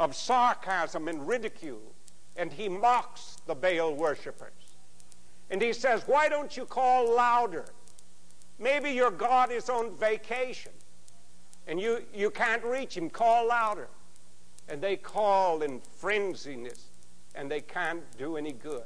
of 0.00 0.16
sarcasm 0.16 1.06
and 1.06 1.28
ridicule. 1.28 1.94
And 2.36 2.52
he 2.52 2.68
mocks 2.68 3.36
the 3.46 3.54
Baal 3.54 3.94
worshippers. 3.94 4.52
And 5.50 5.60
he 5.60 5.72
says, 5.72 6.02
Why 6.06 6.28
don't 6.28 6.56
you 6.56 6.64
call 6.64 7.14
louder? 7.14 7.66
Maybe 8.58 8.90
your 8.90 9.10
God 9.10 9.52
is 9.52 9.70
on 9.70 9.96
vacation 9.96 10.72
and 11.66 11.80
you, 11.80 12.02
you 12.12 12.30
can't 12.30 12.64
reach 12.64 12.96
him. 12.96 13.10
Call 13.10 13.48
louder. 13.48 13.88
And 14.68 14.82
they 14.82 14.96
call 14.96 15.62
in 15.62 15.80
frenziness 15.80 16.84
and 17.34 17.50
they 17.50 17.60
can't 17.60 18.02
do 18.18 18.36
any 18.36 18.52
good. 18.52 18.84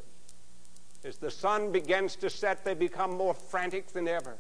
As 1.04 1.18
the 1.18 1.30
sun 1.30 1.71
begins 1.71 2.16
to 2.16 2.30
set, 2.30 2.64
they 2.64 2.75
become 2.75 3.16
more 3.16 3.35
frantic 3.35 3.88
than 3.88 4.09
ever. 4.09 4.37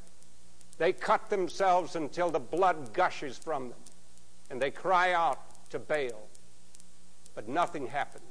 They 0.78 0.92
cut 0.92 1.30
themselves 1.30 1.94
until 1.94 2.30
the 2.30 2.40
blood 2.40 2.92
gushes 2.92 3.38
from 3.38 3.68
them. 3.68 3.78
And 4.50 4.60
they 4.60 4.70
cry 4.70 5.12
out 5.12 5.70
to 5.70 5.78
Baal. 5.78 6.28
But 7.34 7.48
nothing 7.48 7.86
happens. 7.86 8.24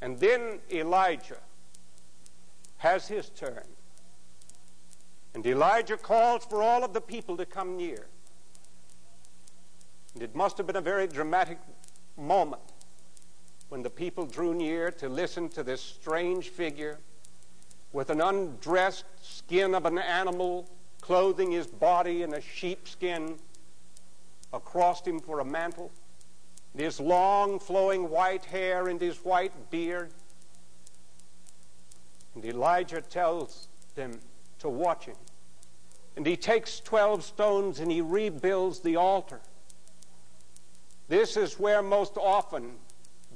And 0.00 0.18
then 0.18 0.58
Elijah 0.72 1.40
has 2.78 3.08
his 3.08 3.30
turn. 3.30 3.66
And 5.34 5.46
Elijah 5.46 5.96
calls 5.96 6.44
for 6.44 6.62
all 6.62 6.82
of 6.84 6.92
the 6.92 7.00
people 7.00 7.36
to 7.36 7.46
come 7.46 7.76
near. 7.76 8.06
And 10.14 10.22
it 10.22 10.34
must 10.34 10.56
have 10.58 10.66
been 10.66 10.76
a 10.76 10.80
very 10.80 11.06
dramatic 11.06 11.58
moment 12.16 12.62
when 13.68 13.82
the 13.82 13.90
people 13.90 14.26
drew 14.26 14.54
near 14.54 14.90
to 14.90 15.08
listen 15.08 15.48
to 15.50 15.62
this 15.62 15.80
strange 15.80 16.48
figure 16.48 16.98
with 17.92 18.10
an 18.10 18.20
undressed 18.20 19.04
skin 19.22 19.74
of 19.74 19.86
an 19.86 19.98
animal 19.98 20.68
clothing 21.00 21.52
his 21.52 21.66
body 21.66 22.22
in 22.22 22.34
a 22.34 22.40
sheepskin 22.40 23.36
across 24.52 25.06
him 25.06 25.20
for 25.20 25.40
a 25.40 25.44
mantle, 25.44 25.90
and 26.72 26.82
his 26.82 27.00
long 27.00 27.58
flowing 27.58 28.10
white 28.10 28.44
hair 28.44 28.88
and 28.88 29.00
his 29.00 29.18
white 29.18 29.70
beard. 29.70 30.12
And 32.34 32.44
Elijah 32.44 33.00
tells 33.00 33.68
them, 33.94 34.20
to 34.60 34.68
watch 34.68 35.06
him. 35.06 35.16
And 36.16 36.26
he 36.26 36.36
takes 36.36 36.80
12 36.80 37.24
stones 37.24 37.80
and 37.80 37.90
he 37.90 38.00
rebuilds 38.00 38.80
the 38.80 38.96
altar. 38.96 39.40
This 41.08 41.36
is 41.36 41.58
where 41.58 41.82
most 41.82 42.16
often 42.16 42.72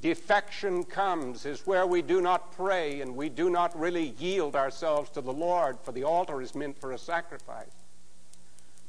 defection 0.00 0.84
comes, 0.84 1.46
is 1.46 1.66
where 1.66 1.86
we 1.86 2.02
do 2.02 2.20
not 2.20 2.52
pray 2.52 3.00
and 3.00 3.16
we 3.16 3.28
do 3.28 3.50
not 3.50 3.76
really 3.78 4.14
yield 4.18 4.54
ourselves 4.54 5.10
to 5.10 5.20
the 5.20 5.32
Lord, 5.32 5.78
for 5.82 5.92
the 5.92 6.04
altar 6.04 6.42
is 6.42 6.54
meant 6.54 6.78
for 6.78 6.92
a 6.92 6.98
sacrifice. 6.98 7.72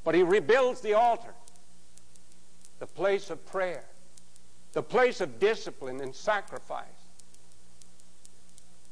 But 0.04 0.14
he 0.14 0.24
rebuilds 0.24 0.82
the 0.82 0.94
altar, 0.94 1.34
the 2.80 2.86
place 2.86 3.30
of 3.30 3.46
prayer, 3.46 3.86
the 4.76 4.84
place 4.84 5.22
of 5.22 5.40
discipline 5.40 6.02
and 6.02 6.14
sacrifice. 6.14 6.86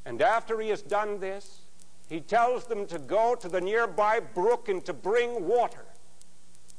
And 0.05 0.21
after 0.21 0.59
he 0.61 0.69
has 0.69 0.81
done 0.81 1.19
this, 1.19 1.59
he 2.07 2.21
tells 2.21 2.65
them 2.65 2.87
to 2.87 2.97
go 2.97 3.35
to 3.35 3.49
the 3.49 3.59
nearby 3.59 4.21
brook 4.21 4.69
and 4.69 4.83
to 4.85 4.93
bring 4.93 5.45
water 5.45 5.85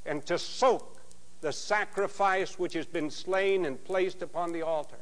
and 0.06 0.24
to 0.24 0.38
soak 0.38 1.02
the 1.42 1.52
sacrifice 1.52 2.58
which 2.58 2.72
has 2.72 2.86
been 2.86 3.10
slain 3.10 3.66
and 3.66 3.84
placed 3.84 4.22
upon 4.22 4.52
the 4.52 4.62
altar. 4.62 4.96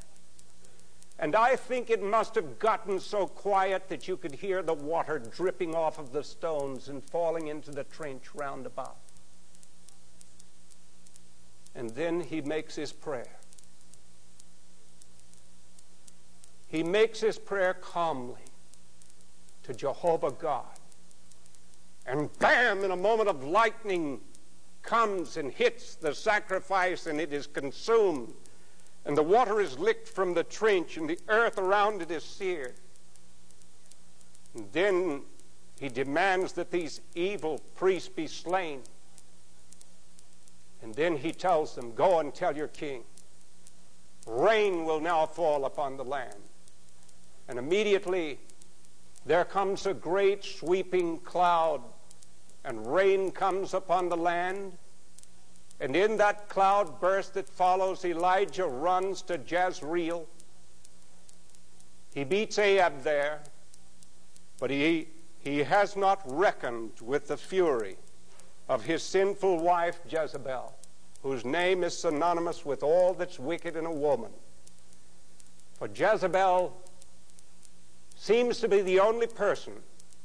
And 1.21 1.37
I 1.37 1.55
think 1.55 1.89
it 1.89 2.03
must 2.03 2.35
have 2.35 2.59
gotten 2.59 2.99
so 2.99 3.29
quiet 3.29 3.89
that 3.89 4.09
you 4.09 4.17
could 4.17 4.35
hear 4.35 4.63
the 4.63 4.75
water 4.75 5.21
dripping 5.21 5.77
off 5.77 6.01
of 6.01 6.11
the 6.11 6.25
stones 6.25 6.89
and 6.89 7.05
falling 7.05 7.47
into 7.47 7.71
the 7.71 7.85
trench 7.85 8.35
round 8.35 8.67
about. 8.67 8.97
And 11.77 11.91
then 11.91 12.21
he 12.21 12.41
makes 12.41 12.75
his 12.75 12.93
prayer. 12.93 13.39
He 16.73 16.83
makes 16.83 17.21
his 17.21 17.39
prayer 17.39 17.75
calmly 17.75 18.41
to 19.65 19.75
Jehovah 19.75 20.31
God. 20.31 20.65
And 22.07 22.31
bam, 22.39 22.83
in 22.83 22.91
a 22.91 22.97
moment 22.97 23.29
of 23.29 23.45
lightning, 23.45 24.23
comes 24.81 25.37
and 25.37 25.53
hits 25.53 25.97
the 25.97 26.15
sacrifice, 26.15 27.07
and 27.07 27.21
it 27.21 27.31
is 27.31 27.47
consumed. 27.47 28.33
And 29.05 29.15
the 29.15 29.23
water 29.23 29.61
is 29.61 29.79
licked 29.79 30.09
from 30.09 30.33
the 30.33 30.45
trench, 30.45 30.97
and 30.97 31.07
the 31.07 31.19
earth 31.29 31.59
around 31.59 32.01
it 32.01 32.11
is 32.11 32.25
seared. 32.25 32.77
And 34.55 34.67
then 34.73 35.25
he 35.79 35.91
demands 35.91 36.55
that 36.55 36.71
these 36.71 37.03
evil 37.15 37.61
priests 37.75 38.09
be 38.09 38.27
slain. 38.27 38.81
And 40.81 40.95
then 40.95 41.19
he 41.19 41.33
tells 41.33 41.75
them, 41.75 41.95
Go 41.95 42.19
and 42.19 42.35
tell 42.35 42.57
your 42.57 42.69
king, 42.69 43.05
rain 44.27 44.87
will 44.87 45.01
now 45.01 45.27
fall 45.27 45.67
upon 45.67 45.99
the 45.99 46.05
land. 46.05 46.35
And 47.53 47.59
immediately 47.59 48.39
there 49.27 49.45
comes 49.45 49.85
a 49.85 49.93
great 49.93 50.43
sweeping 50.43 51.19
cloud, 51.19 51.83
and 52.65 52.87
rain 52.87 53.31
comes 53.31 53.75
upon 53.75 54.09
the 54.09 54.17
land. 54.17 54.79
And 55.79 55.95
in 55.95 56.17
that 56.17 56.49
cloud 56.49 56.99
burst 56.99 57.35
that 57.35 57.47
follows, 57.47 58.07
Elijah 58.07 58.65
runs 58.65 59.21
to 59.25 59.39
Jezreel. 59.47 60.27
He 62.15 62.25
beats 62.25 62.59
Ahab 62.59 63.03
there, 63.03 63.43
but 64.59 64.71
he, 64.71 65.09
he 65.39 65.59
has 65.59 65.95
not 65.95 66.23
reckoned 66.25 66.93
with 67.03 67.29
the 67.29 67.37
fury 67.37 67.99
of 68.71 68.83
his 68.83 69.03
sinful 69.03 69.59
wife 69.59 70.01
Jezebel, 70.09 70.73
whose 71.23 71.45
name 71.45 71.85
is 71.85 71.99
synonymous 71.99 72.65
with 72.65 72.83
all 72.83 73.13
that's 73.13 73.39
wicked 73.39 73.77
in 73.77 73.85
a 73.85 73.93
woman. 73.93 74.31
For 75.75 75.87
Jezebel 75.95 76.79
seems 78.23 78.61
to 78.61 78.69
be 78.69 78.81
the 78.83 79.01
only 79.01 79.27
person 79.27 79.73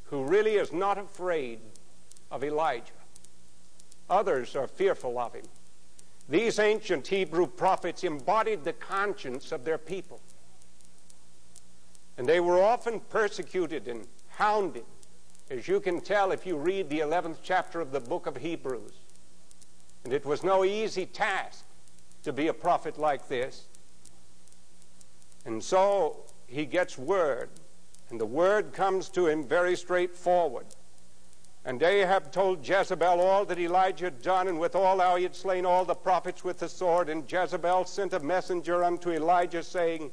who 0.04 0.24
really 0.24 0.58
is 0.58 0.72
not 0.72 1.00
afraid 1.00 1.58
of 2.30 2.44
Elijah. 2.44 2.94
Others 4.08 4.56
are 4.56 4.68
fearful 4.68 5.18
of 5.18 5.34
him. 5.34 5.46
These 6.30 6.60
ancient 6.60 7.08
Hebrew 7.08 7.48
prophets 7.48 8.04
embodied 8.04 8.64
the 8.64 8.74
conscience 8.74 9.52
of 9.52 9.66
their 9.66 9.80
people. 9.80 10.22
And 12.20 12.30
they 12.30 12.40
were 12.40 12.62
often 12.62 13.00
persecuted 13.00 13.88
and 13.88 14.06
hounded, 14.28 14.86
as 15.50 15.68
you 15.68 15.80
can 15.80 16.00
tell 16.00 16.32
if 16.32 16.46
you 16.46 16.56
read 16.56 16.92
the 16.92 17.00
11th 17.00 17.38
chapter 17.42 17.82
of 17.82 17.92
the 17.92 18.00
book 18.00 18.28
of 18.28 18.38
Hebrews. 18.38 18.94
And 20.04 20.14
it 20.14 20.24
was 20.24 20.44
no 20.44 20.64
easy 20.64 21.08
task 21.08 21.66
to 22.22 22.32
be 22.32 22.48
a 22.48 22.54
prophet 22.54 23.00
like 23.00 23.28
this. 23.28 23.66
And 25.46 25.64
so 25.64 26.26
he 26.46 26.68
gets 26.68 26.96
word, 26.96 27.50
and 28.10 28.20
the 28.20 28.26
word 28.26 28.74
comes 28.74 29.10
to 29.10 29.28
him 29.28 29.44
very 29.44 29.76
straightforward. 29.76 30.66
And 31.66 31.84
Ahab 31.84 32.32
told 32.32 32.66
Jezebel 32.66 33.20
all 33.20 33.44
that 33.44 33.60
Elijah 33.60 34.06
had 34.06 34.22
done, 34.22 34.48
and 34.48 34.58
withal 34.58 35.02
how 35.02 35.18
he 35.18 35.24
had 35.24 35.36
slain 35.36 35.66
all 35.66 35.84
the 35.84 35.94
prophets 35.94 36.42
with 36.42 36.60
the 36.60 36.70
sword. 36.70 37.10
And 37.10 37.30
Jezebel 37.30 37.84
sent 37.84 38.14
a 38.14 38.22
messenger 38.22 38.86
unto 38.86 39.12
Elijah, 39.12 39.62
saying, 39.62 40.12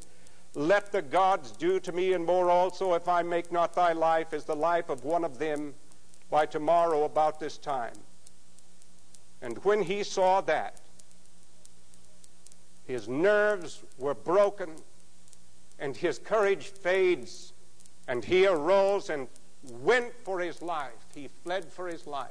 Let 0.57 0.91
the 0.91 1.01
gods 1.01 1.53
do 1.53 1.79
to 1.79 1.93
me, 1.93 2.15
and 2.15 2.27
more 2.27 2.51
also, 2.51 2.95
if 2.95 3.07
I 3.07 3.23
make 3.23 3.53
not 3.53 3.73
thy 3.73 3.93
life 3.93 4.33
as 4.33 4.45
the 4.45 4.57
life 4.57 4.89
of 4.89 5.05
one 5.05 5.25
of 5.25 5.39
them 5.39 5.75
by 6.29 6.45
tomorrow 6.45 7.05
about 7.05 7.39
this 7.39 7.57
time. 7.57 7.95
And 9.41 9.59
when 9.59 9.83
he 9.83 10.03
saw 10.03 10.41
that, 10.41 10.81
his 12.85 13.09
nerves 13.09 13.85
were 13.97 14.15
broken, 14.15 14.71
and 15.79 15.97
his 15.97 16.19
courage 16.19 16.67
fades, 16.67 17.53
and 18.08 18.25
he 18.25 18.46
arose 18.46 19.11
and 19.11 19.28
went 19.62 20.12
for 20.25 20.40
his 20.40 20.61
life. 20.62 20.92
He 21.14 21.28
fled 21.42 21.73
for 21.73 21.88
his 21.88 22.06
life 22.06 22.30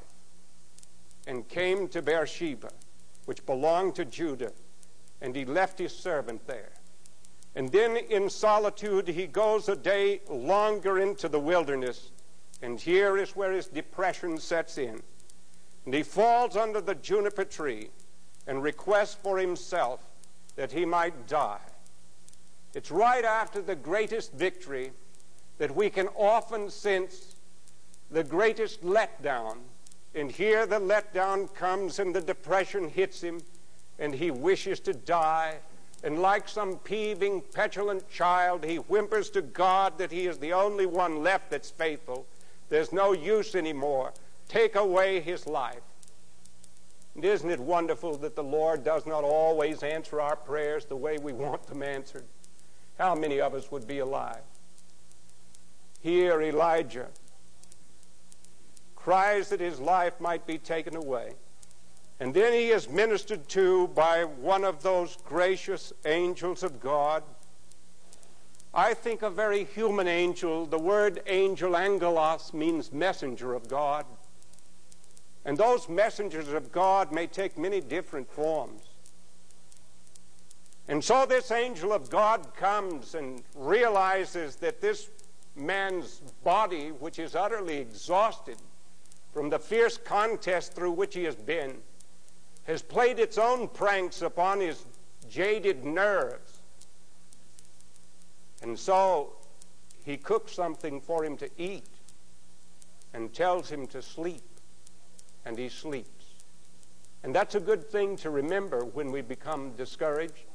and 1.26 1.48
came 1.48 1.88
to 1.90 2.02
Beersheba, 2.02 2.70
which 3.26 3.46
belonged 3.46 3.96
to 3.96 4.06
Judah, 4.06 4.52
and 5.22 5.36
he 5.36 5.46
left 5.46 5.80
his 5.80 5.96
servant 5.96 6.46
there. 6.48 6.72
And 7.56 7.72
then 7.72 7.98
in 7.98 8.30
solitude, 8.30 9.08
he 9.08 9.28
goes 9.28 9.70
a 9.70 9.76
day 9.76 10.22
longer 10.30 11.00
into 11.00 11.30
the 11.30 11.40
wilderness, 11.40 12.12
and 12.62 12.80
here 12.80 13.18
is 13.18 13.36
where 13.36 13.52
his 13.52 13.68
depression 13.68 14.38
sets 14.38 14.78
in. 14.78 15.02
And 15.86 15.94
he 15.94 16.04
falls 16.04 16.56
under 16.56 16.82
the 16.82 16.96
juniper 16.96 17.46
tree 17.46 17.90
and 18.48 18.64
requests 18.64 19.16
for 19.16 19.38
himself 19.38 20.02
that 20.56 20.72
he 20.72 20.86
might 20.86 21.28
die. 21.28 21.60
It's 22.74 22.92
right 22.92 23.24
after 23.24 23.62
the 23.62 23.76
greatest 23.76 24.34
victory 24.34 24.92
that 25.58 25.76
we 25.76 25.90
can 25.90 26.08
often 26.10 26.70
sense 26.70 27.36
the 28.12 28.24
greatest 28.24 28.84
letdown. 28.84 29.58
And 30.16 30.32
here 30.32 30.66
the 30.66 30.80
letdown 30.80 31.54
comes 31.54 32.00
and 32.00 32.14
the 32.14 32.22
depression 32.22 32.90
hits 32.90 33.22
him 33.22 33.42
and 34.00 34.14
he 34.14 34.32
wishes 34.32 34.80
to 34.82 34.94
die. 34.94 35.58
And 36.04 36.22
like 36.22 36.50
some 36.50 36.78
peeving, 36.80 37.42
petulant 37.54 38.10
child, 38.10 38.64
he 38.66 38.76
whimpers 38.76 39.30
to 39.32 39.42
God 39.42 39.98
that 39.98 40.12
he 40.12 40.28
is 40.28 40.38
the 40.38 40.54
only 40.54 40.86
one 40.86 41.24
left 41.24 41.50
that's 41.50 41.70
faithful. 41.70 42.26
There's 42.70 42.92
no 42.92 43.14
use 43.14 43.56
anymore. 43.56 44.14
Take 44.50 44.76
away 44.76 45.22
his 45.22 45.48
life. 45.48 45.82
And 47.16 47.24
isn't 47.24 47.50
it 47.50 47.60
wonderful 47.60 48.18
that 48.18 48.36
the 48.36 48.44
Lord 48.44 48.84
does 48.84 49.06
not 49.06 49.24
always 49.24 49.84
answer 49.84 50.20
our 50.20 50.36
prayers 50.36 50.86
the 50.86 50.96
way 50.96 51.18
we 51.18 51.32
want 51.32 51.66
them 51.68 51.84
answered? 51.84 52.26
How 52.98 53.16
many 53.16 53.40
of 53.40 53.54
us 53.54 53.72
would 53.72 53.88
be 53.88 54.00
alive? 54.00 54.42
Here, 56.04 56.42
Elijah 56.42 57.08
cries 58.94 59.48
that 59.50 59.62
his 59.62 59.80
life 59.80 60.20
might 60.20 60.46
be 60.46 60.58
taken 60.58 60.98
away. 60.98 61.32
And 62.20 62.34
then 62.34 62.52
he 62.52 62.72
is 62.72 62.90
ministered 62.90 63.48
to 63.50 63.88
by 63.88 64.26
one 64.26 64.66
of 64.66 64.84
those 64.84 65.18
gracious 65.26 65.94
angels 66.06 66.62
of 66.62 66.82
God. 66.82 67.24
I 68.74 68.94
think 68.94 69.22
a 69.22 69.30
very 69.30 69.64
human 69.64 70.10
angel. 70.10 70.66
The 70.66 70.78
word 70.78 71.22
angel, 71.26 71.78
angelos, 71.78 72.54
means 72.54 72.92
messenger 72.92 73.54
of 73.54 73.70
God. 73.70 74.06
And 75.46 75.58
those 75.58 75.88
messengers 75.88 76.50
of 76.50 76.74
God 76.74 77.14
may 77.14 77.28
take 77.28 77.58
many 77.58 77.80
different 77.80 78.30
forms. 78.30 78.82
And 80.90 81.02
so 81.02 81.26
this 81.26 81.50
angel 81.50 81.94
of 81.94 82.10
God 82.10 82.54
comes 82.56 83.16
and 83.16 83.42
realizes 83.56 84.58
that 84.58 84.82
this 84.82 85.10
man's 85.56 86.22
body, 86.44 86.90
which 86.90 87.20
is 87.20 87.36
utterly 87.36 87.78
exhausted 87.78 88.58
from 89.34 89.50
the 89.50 89.60
fierce 89.60 89.98
contest 89.98 90.74
through 90.74 90.92
which 90.92 91.16
he 91.16 91.24
has 91.24 91.36
been, 91.36 91.78
has 92.64 92.82
played 92.82 93.20
its 93.20 93.38
own 93.38 93.68
pranks 93.68 94.22
upon 94.22 94.60
his 94.60 94.86
jaded 95.30 95.84
nerves. 95.84 96.62
And 98.62 98.78
so 98.78 99.34
he 100.06 100.18
cooks 100.18 100.54
something 100.54 101.02
for 101.02 101.26
him 101.26 101.36
to 101.38 101.50
eat 101.58 101.90
and 103.14 103.34
tells 103.34 103.70
him 103.70 103.88
to 103.88 104.02
sleep, 104.02 104.44
and 105.46 105.58
he 105.58 105.70
sleeps. 105.70 106.26
And 107.24 107.34
that's 107.34 107.56
a 107.56 107.60
good 107.60 107.90
thing 107.90 108.16
to 108.18 108.30
remember 108.30 108.86
when 108.86 109.12
we 109.12 109.22
become 109.22 109.72
discouraged. 109.72 110.46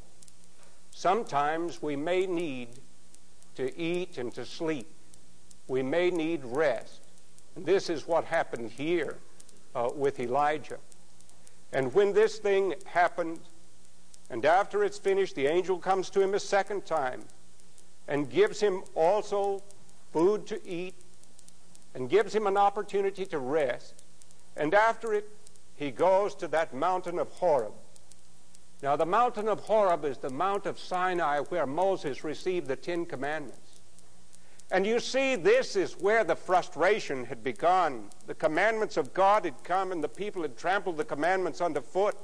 Sometimes 0.91 1.81
we 1.83 1.97
may 1.97 2.27
need 2.27 2.81
to 3.59 3.77
eat 3.77 4.19
and 4.19 4.33
to 4.33 4.47
sleep. 4.47 4.87
We 5.67 5.83
may 5.83 6.11
need 6.13 6.45
rest. 6.45 7.03
And 7.57 7.67
this 7.67 7.91
is 7.91 8.07
what 8.07 8.25
happened 8.25 8.71
here 8.71 9.19
uh, 9.75 9.91
with 9.93 10.21
Elijah. 10.21 10.79
And 11.73 11.93
when 11.93 12.13
this 12.13 12.39
thing 12.39 12.75
happened, 12.87 13.41
and 14.31 14.45
after 14.45 14.85
it's 14.85 14.97
finished, 14.97 15.35
the 15.35 15.49
angel 15.49 15.77
comes 15.77 16.09
to 16.11 16.21
him 16.21 16.35
a 16.35 16.41
second 16.41 16.87
time 16.87 17.25
and 18.07 18.31
gives 18.31 18.61
him 18.61 18.85
also 18.95 19.61
food 20.13 20.47
to 20.47 20.65
eat 20.65 20.95
and 21.95 22.09
gives 22.09 22.33
him 22.33 22.47
an 22.47 22.57
opportunity 22.57 23.27
to 23.27 23.39
rest. 23.39 24.05
And 24.57 24.73
after 24.73 25.15
it, 25.15 25.29
he 25.75 25.91
goes 25.91 26.37
to 26.37 26.47
that 26.49 26.73
mountain 26.73 27.19
of 27.19 27.29
Horeb. 27.33 27.73
Now, 28.83 28.95
the 28.95 29.07
mountain 29.07 29.49
of 29.49 29.61
Horeb 29.61 30.05
is 30.05 30.19
the 30.19 30.31
Mount 30.31 30.67
of 30.67 30.79
Sinai 30.79 31.41
where 31.41 31.67
Moses 31.67 32.23
received 32.23 32.69
the 32.69 32.77
Ten 32.77 33.07
Commandments. 33.07 33.81
And 34.71 34.87
you 34.87 35.01
see, 35.01 35.35
this 35.35 35.77
is 35.77 35.95
where 35.95 36.25
the 36.25 36.37
frustration 36.37 37.25
had 37.25 37.43
begun. 37.43 38.11
The 38.27 38.35
commandments 38.35 38.97
of 38.97 39.15
God 39.15 39.45
had 39.45 39.65
come, 39.65 39.93
and 39.93 40.05
the 40.05 40.09
people 40.09 40.43
had 40.43 40.57
trampled 40.57 40.99
the 40.99 41.05
commandments 41.05 41.61
underfoot. 41.61 42.15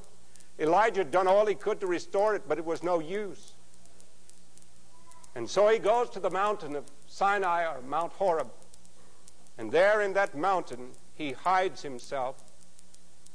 Elijah 0.59 1.01
had 1.01 1.11
done 1.11 1.27
all 1.27 1.47
he 1.47 1.55
could 1.55 1.81
to 1.81 1.87
restore 1.87 2.35
it, 2.35 2.43
but 2.47 2.59
it 2.59 2.65
was 2.65 2.83
no 2.83 3.01
use. 3.01 3.55
And 5.35 5.49
so 5.49 5.69
he 5.69 5.79
goes 5.79 6.11
to 6.11 6.21
the 6.21 6.31
mountain 6.31 6.77
of 6.77 6.85
Sinai, 7.07 7.65
or 7.65 7.81
Mount 7.81 8.13
Horeb. 8.13 8.51
And 9.57 9.73
there 9.73 10.03
in 10.03 10.13
that 10.13 10.37
mountain, 10.37 10.91
he 11.15 11.33
hides 11.33 11.83
himself. 11.83 12.44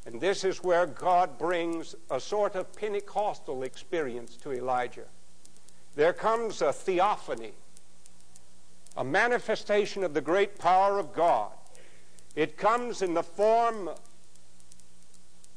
And 0.06 0.20
this 0.20 0.44
is 0.44 0.64
where 0.64 0.86
God 0.86 1.38
brings 1.38 1.96
a 2.10 2.20
sort 2.20 2.56
of 2.56 2.74
Pentecostal 2.74 3.64
experience 3.64 4.36
to 4.38 4.52
Elijah. 4.52 5.06
There 5.96 6.14
comes 6.14 6.62
a 6.62 6.72
theophany 6.72 7.54
a 9.00 9.04
manifestation 9.04 10.04
of 10.04 10.14
the 10.14 10.22
great 10.22 10.60
power 10.60 11.00
of 11.00 11.14
God. 11.14 11.52
It 12.36 12.58
comes 12.58 13.02
in 13.02 13.14
the 13.14 13.24
form 13.24 13.90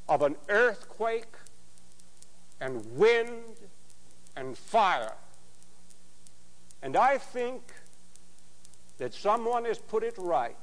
of 0.09 0.23
an 0.23 0.37
earthquake 0.49 1.35
and 2.61 2.85
wind 2.97 3.57
and 4.37 4.57
fire. 4.57 5.15
And 6.83 6.97
I 6.97 7.19
think 7.19 7.73
that 8.99 9.13
someone 9.13 9.65
has 9.65 9.79
put 9.79 10.05
it 10.05 10.15
right 10.17 10.57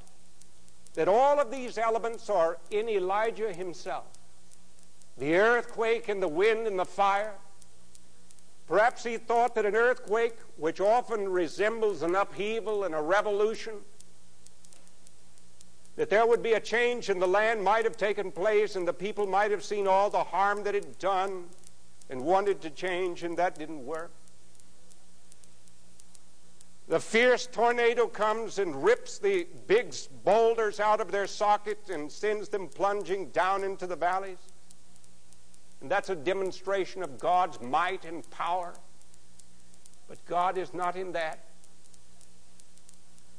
that 0.94 1.08
all 1.08 1.40
of 1.40 1.52
these 1.52 1.78
elements 1.78 2.30
are 2.30 2.58
in 2.72 2.90
Elijah 2.90 3.54
himself. 3.54 4.06
the 5.18 5.36
earthquake 5.36 6.08
and 6.08 6.24
the 6.24 6.28
wind 6.30 6.66
and 6.66 6.80
the 6.80 6.86
fire. 6.86 7.34
Perhaps 8.68 9.04
he 9.04 9.18
thought 9.18 9.54
that 9.56 9.66
an 9.66 9.76
earthquake, 9.76 10.36
which 10.56 10.80
often 10.80 11.28
resembles 11.28 12.04
an 12.04 12.16
upheaval 12.16 12.86
and 12.86 12.96
a 12.96 13.02
revolution, 13.02 13.74
that 15.98 16.10
there 16.10 16.26
would 16.26 16.42
be 16.42 16.54
a 16.54 16.60
change 16.62 17.10
in 17.10 17.20
the 17.20 17.28
land 17.28 17.62
might 17.62 17.84
have 17.84 17.98
taken 17.98 18.32
place 18.32 18.78
and 18.78 18.88
the 18.88 18.94
people 18.94 19.28
might 19.28 19.52
have 19.52 19.66
seen 19.66 19.88
all 19.88 20.10
the 20.10 20.24
harm 20.24 20.64
that 20.64 20.74
it 20.74 20.86
had 20.86 21.00
done 21.00 21.44
and 22.10 22.22
wanted 22.22 22.62
to 22.62 22.70
change, 22.70 23.24
and 23.24 23.38
that 23.38 23.60
didn't 23.60 23.86
work. 23.86 24.12
The 26.90 27.00
fierce 27.00 27.46
tornado 27.46 28.08
comes 28.08 28.58
and 28.58 28.84
rips 28.84 29.20
the 29.20 29.46
big 29.68 29.94
boulders 30.26 30.80
out 30.80 31.00
of 31.00 31.12
their 31.12 31.28
sockets 31.28 31.92
and 31.92 32.12
sends 32.12 32.50
them 32.50 32.68
plunging 32.68 33.30
down 33.30 33.64
into 33.64 33.86
the 33.86 33.96
valleys. 33.96 34.40
And 35.82 35.90
that's 35.90 36.10
a 36.10 36.16
demonstration 36.16 37.04
of 37.04 37.20
God's 37.20 37.62
might 37.62 38.06
and 38.06 38.28
power. 38.32 38.74
But 40.08 40.26
God 40.26 40.58
is 40.58 40.74
not 40.74 40.96
in 40.96 41.12
that. 41.12 41.46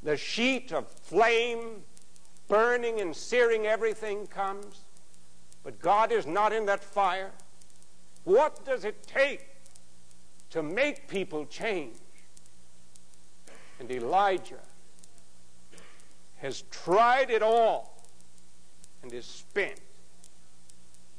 The 0.05 0.17
sheet 0.17 0.73
of 0.73 0.89
flame 0.89 1.83
burning 2.47 3.01
and 3.01 3.15
searing 3.15 3.67
everything 3.67 4.29
comes, 4.29 4.85
but 5.65 5.81
God 5.81 6.13
is 6.13 6.25
not 6.25 6.53
in 6.53 6.67
that 6.67 6.85
fire. 6.85 7.33
What 8.23 8.65
does 8.65 8.85
it 8.85 9.03
take 9.03 9.49
to 10.51 10.63
make 10.63 11.09
people 11.09 11.47
change? 11.47 11.97
And 13.81 13.91
Elijah 13.91 14.61
has 16.37 16.63
tried 16.71 17.31
it 17.31 17.43
all 17.43 18.05
and 19.03 19.13
is 19.13 19.25
spent. 19.25 19.81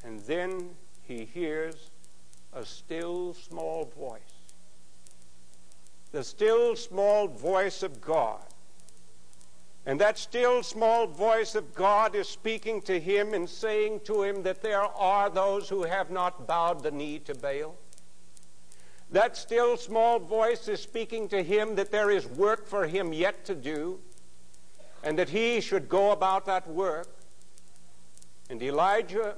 And 0.04 0.20
then 0.22 0.70
he 1.02 1.26
hears 1.26 1.90
a 2.54 2.64
still 2.64 3.34
small 3.34 3.92
voice. 3.98 4.22
The 6.12 6.24
still 6.24 6.76
small 6.76 7.28
voice 7.28 7.82
of 7.82 8.00
God. 8.00 8.44
And 9.86 10.00
that 10.00 10.20
still 10.20 10.62
small 10.62 11.08
voice 11.08 11.56
of 11.56 11.74
God 11.74 12.14
is 12.14 12.30
speaking 12.30 12.82
to 12.84 13.00
him 13.00 13.34
and 13.34 13.50
saying 13.50 14.02
to 14.04 14.22
him 14.22 14.44
that 14.44 14.62
there 14.62 14.84
are 14.84 15.30
those 15.30 15.68
who 15.68 15.84
have 15.84 16.12
not 16.12 16.48
bowed 16.48 16.84
the 16.84 16.92
knee 16.92 17.18
to 17.20 17.34
Baal. 17.34 17.76
That 19.12 19.36
still 19.36 19.76
small 19.76 20.20
voice 20.20 20.70
is 20.70 20.82
speaking 20.82 21.28
to 21.30 21.44
him 21.44 21.76
that 21.76 21.92
there 21.92 22.10
is 22.10 22.26
work 22.28 22.66
for 22.66 22.88
him 22.88 23.12
yet 23.12 23.44
to 23.46 23.56
do, 23.56 24.00
and 25.04 25.20
that 25.20 25.30
he 25.30 25.60
should 25.60 25.90
go 25.90 26.12
about 26.12 26.46
that 26.46 26.66
work. 26.66 27.08
And 28.50 28.64
Elijah 28.64 29.36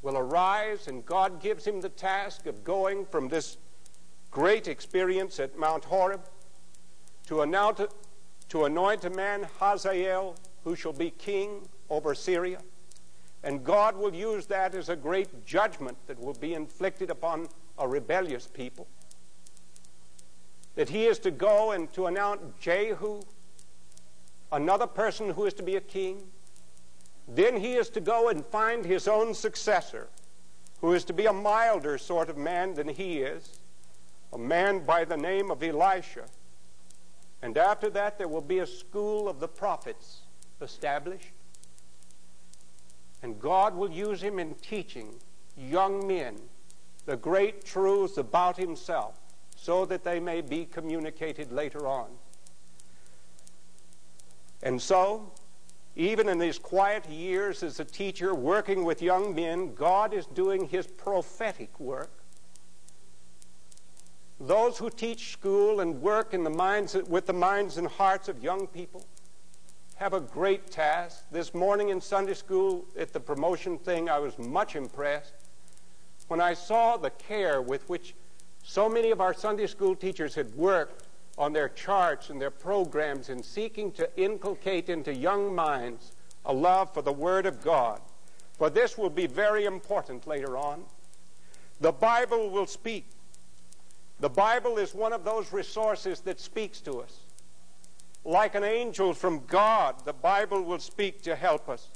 will 0.00 0.16
arise, 0.16 0.88
and 0.88 1.04
God 1.04 1.42
gives 1.42 1.66
him 1.66 1.82
the 1.82 1.90
task 1.90 2.46
of 2.46 2.64
going 2.64 3.04
from 3.04 3.28
this 3.28 3.58
great 4.30 4.66
experience 4.66 5.38
at 5.38 5.58
Mount 5.58 5.84
Horeb 5.84 6.22
to 7.26 7.42
anoint, 7.42 7.82
to 8.48 8.64
anoint 8.64 9.04
a 9.04 9.10
man, 9.10 9.46
Hazael, 9.60 10.36
who 10.64 10.74
shall 10.74 10.94
be 10.94 11.10
king 11.10 11.68
over 11.90 12.14
Syria. 12.14 12.60
And 13.42 13.62
God 13.62 13.94
will 13.94 14.14
use 14.14 14.46
that 14.46 14.74
as 14.74 14.88
a 14.88 14.96
great 14.96 15.44
judgment 15.44 15.98
that 16.06 16.18
will 16.18 16.34
be 16.34 16.54
inflicted 16.54 17.10
upon 17.10 17.48
a 17.76 17.86
rebellious 17.86 18.46
people 18.46 18.86
that 20.74 20.88
he 20.88 21.06
is 21.06 21.18
to 21.20 21.30
go 21.30 21.72
and 21.72 21.92
to 21.92 22.06
announce 22.06 22.40
Jehu, 22.60 23.20
another 24.50 24.86
person 24.86 25.30
who 25.30 25.44
is 25.44 25.54
to 25.54 25.62
be 25.62 25.76
a 25.76 25.80
king. 25.80 26.22
Then 27.28 27.56
he 27.56 27.74
is 27.74 27.88
to 27.90 28.00
go 28.00 28.28
and 28.28 28.44
find 28.44 28.84
his 28.84 29.06
own 29.06 29.34
successor, 29.34 30.08
who 30.80 30.92
is 30.92 31.04
to 31.04 31.12
be 31.12 31.26
a 31.26 31.32
milder 31.32 31.98
sort 31.98 32.28
of 32.28 32.36
man 32.36 32.74
than 32.74 32.88
he 32.88 33.18
is, 33.18 33.60
a 34.32 34.38
man 34.38 34.84
by 34.84 35.04
the 35.04 35.16
name 35.16 35.50
of 35.50 35.62
Elisha. 35.62 36.24
And 37.42 37.58
after 37.58 37.90
that, 37.90 38.18
there 38.18 38.28
will 38.28 38.40
be 38.40 38.60
a 38.60 38.66
school 38.66 39.28
of 39.28 39.40
the 39.40 39.48
prophets 39.48 40.20
established. 40.60 41.32
And 43.22 43.40
God 43.40 43.74
will 43.74 43.90
use 43.90 44.22
him 44.22 44.38
in 44.38 44.54
teaching 44.54 45.14
young 45.56 46.06
men 46.06 46.36
the 47.04 47.16
great 47.16 47.64
truths 47.64 48.16
about 48.16 48.56
himself 48.56 49.21
so 49.62 49.86
that 49.86 50.02
they 50.02 50.18
may 50.18 50.40
be 50.40 50.64
communicated 50.64 51.52
later 51.52 51.86
on. 51.86 52.08
And 54.60 54.82
so, 54.82 55.30
even 55.94 56.28
in 56.28 56.40
these 56.40 56.58
quiet 56.58 57.08
years 57.08 57.62
as 57.62 57.78
a 57.78 57.84
teacher 57.84 58.34
working 58.34 58.84
with 58.84 59.00
young 59.00 59.36
men, 59.36 59.72
God 59.74 60.14
is 60.14 60.26
doing 60.26 60.66
his 60.66 60.88
prophetic 60.88 61.78
work. 61.78 62.10
Those 64.40 64.78
who 64.78 64.90
teach 64.90 65.30
school 65.30 65.78
and 65.78 66.02
work 66.02 66.34
in 66.34 66.42
the 66.42 66.50
minds, 66.50 66.96
with 67.06 67.26
the 67.26 67.32
minds 67.32 67.78
and 67.78 67.86
hearts 67.86 68.28
of 68.28 68.42
young 68.42 68.66
people 68.66 69.06
have 69.94 70.12
a 70.12 70.20
great 70.20 70.72
task. 70.72 71.22
This 71.30 71.54
morning 71.54 71.90
in 71.90 72.00
Sunday 72.00 72.34
school 72.34 72.84
at 72.98 73.12
the 73.12 73.20
promotion 73.20 73.78
thing, 73.78 74.08
I 74.08 74.18
was 74.18 74.36
much 74.40 74.74
impressed 74.74 75.34
when 76.26 76.40
I 76.40 76.54
saw 76.54 76.96
the 76.96 77.10
care 77.10 77.62
with 77.62 77.88
which 77.88 78.16
so 78.62 78.88
many 78.88 79.10
of 79.10 79.20
our 79.20 79.34
Sunday 79.34 79.66
school 79.66 79.94
teachers 79.94 80.34
had 80.34 80.54
worked 80.54 81.04
on 81.38 81.52
their 81.52 81.68
charts 81.68 82.30
and 82.30 82.40
their 82.40 82.50
programs 82.50 83.28
in 83.28 83.42
seeking 83.42 83.90
to 83.92 84.08
inculcate 84.16 84.88
into 84.88 85.14
young 85.14 85.54
minds 85.54 86.12
a 86.44 86.52
love 86.52 86.92
for 86.92 87.02
the 87.02 87.12
Word 87.12 87.46
of 87.46 87.62
God. 87.62 88.00
For 88.58 88.70
this 88.70 88.96
will 88.96 89.10
be 89.10 89.26
very 89.26 89.64
important 89.64 90.26
later 90.26 90.56
on. 90.56 90.84
The 91.80 91.92
Bible 91.92 92.50
will 92.50 92.66
speak. 92.66 93.06
The 94.20 94.28
Bible 94.28 94.78
is 94.78 94.94
one 94.94 95.12
of 95.12 95.24
those 95.24 95.52
resources 95.52 96.20
that 96.20 96.38
speaks 96.38 96.80
to 96.82 97.00
us. 97.00 97.20
Like 98.24 98.54
an 98.54 98.62
angel 98.62 99.14
from 99.14 99.44
God, 99.46 100.04
the 100.04 100.12
Bible 100.12 100.62
will 100.62 100.78
speak 100.78 101.22
to 101.22 101.34
help 101.34 101.68
us. 101.68 101.88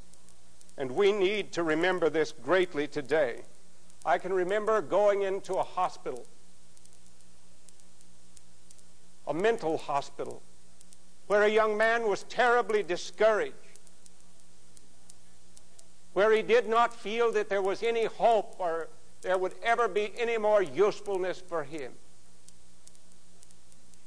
And 0.77 0.91
we 0.91 1.13
need 1.13 1.53
to 1.53 1.63
remember 1.63 2.11
this 2.11 2.33
greatly 2.33 2.89
today. 2.89 3.43
I 4.05 4.19
can 4.19 4.33
remember 4.33 4.83
going 4.83 5.23
into 5.23 5.55
a 5.55 5.63
hospital 5.63 6.27
a 9.27 9.35
mental 9.35 9.79
hospital 9.79 10.43
where 11.27 11.43
a 11.43 11.49
young 11.49 11.77
man 11.77 12.09
was 12.09 12.23
terribly 12.25 12.83
discouraged, 12.83 13.55
where 16.13 16.33
he 16.33 16.43
did 16.43 16.69
not 16.69 16.95
feel 16.95 17.33
that 17.33 17.49
there 17.49 17.63
was 17.63 17.83
any 17.83 18.05
hope 18.05 18.55
or 18.59 18.89
there 19.23 19.37
would 19.37 19.55
ever 19.63 19.89
be 19.89 20.13
any 20.17 20.39
more 20.39 20.63
usefulness 20.63 21.41
for 21.41 21.65
him, 21.65 21.93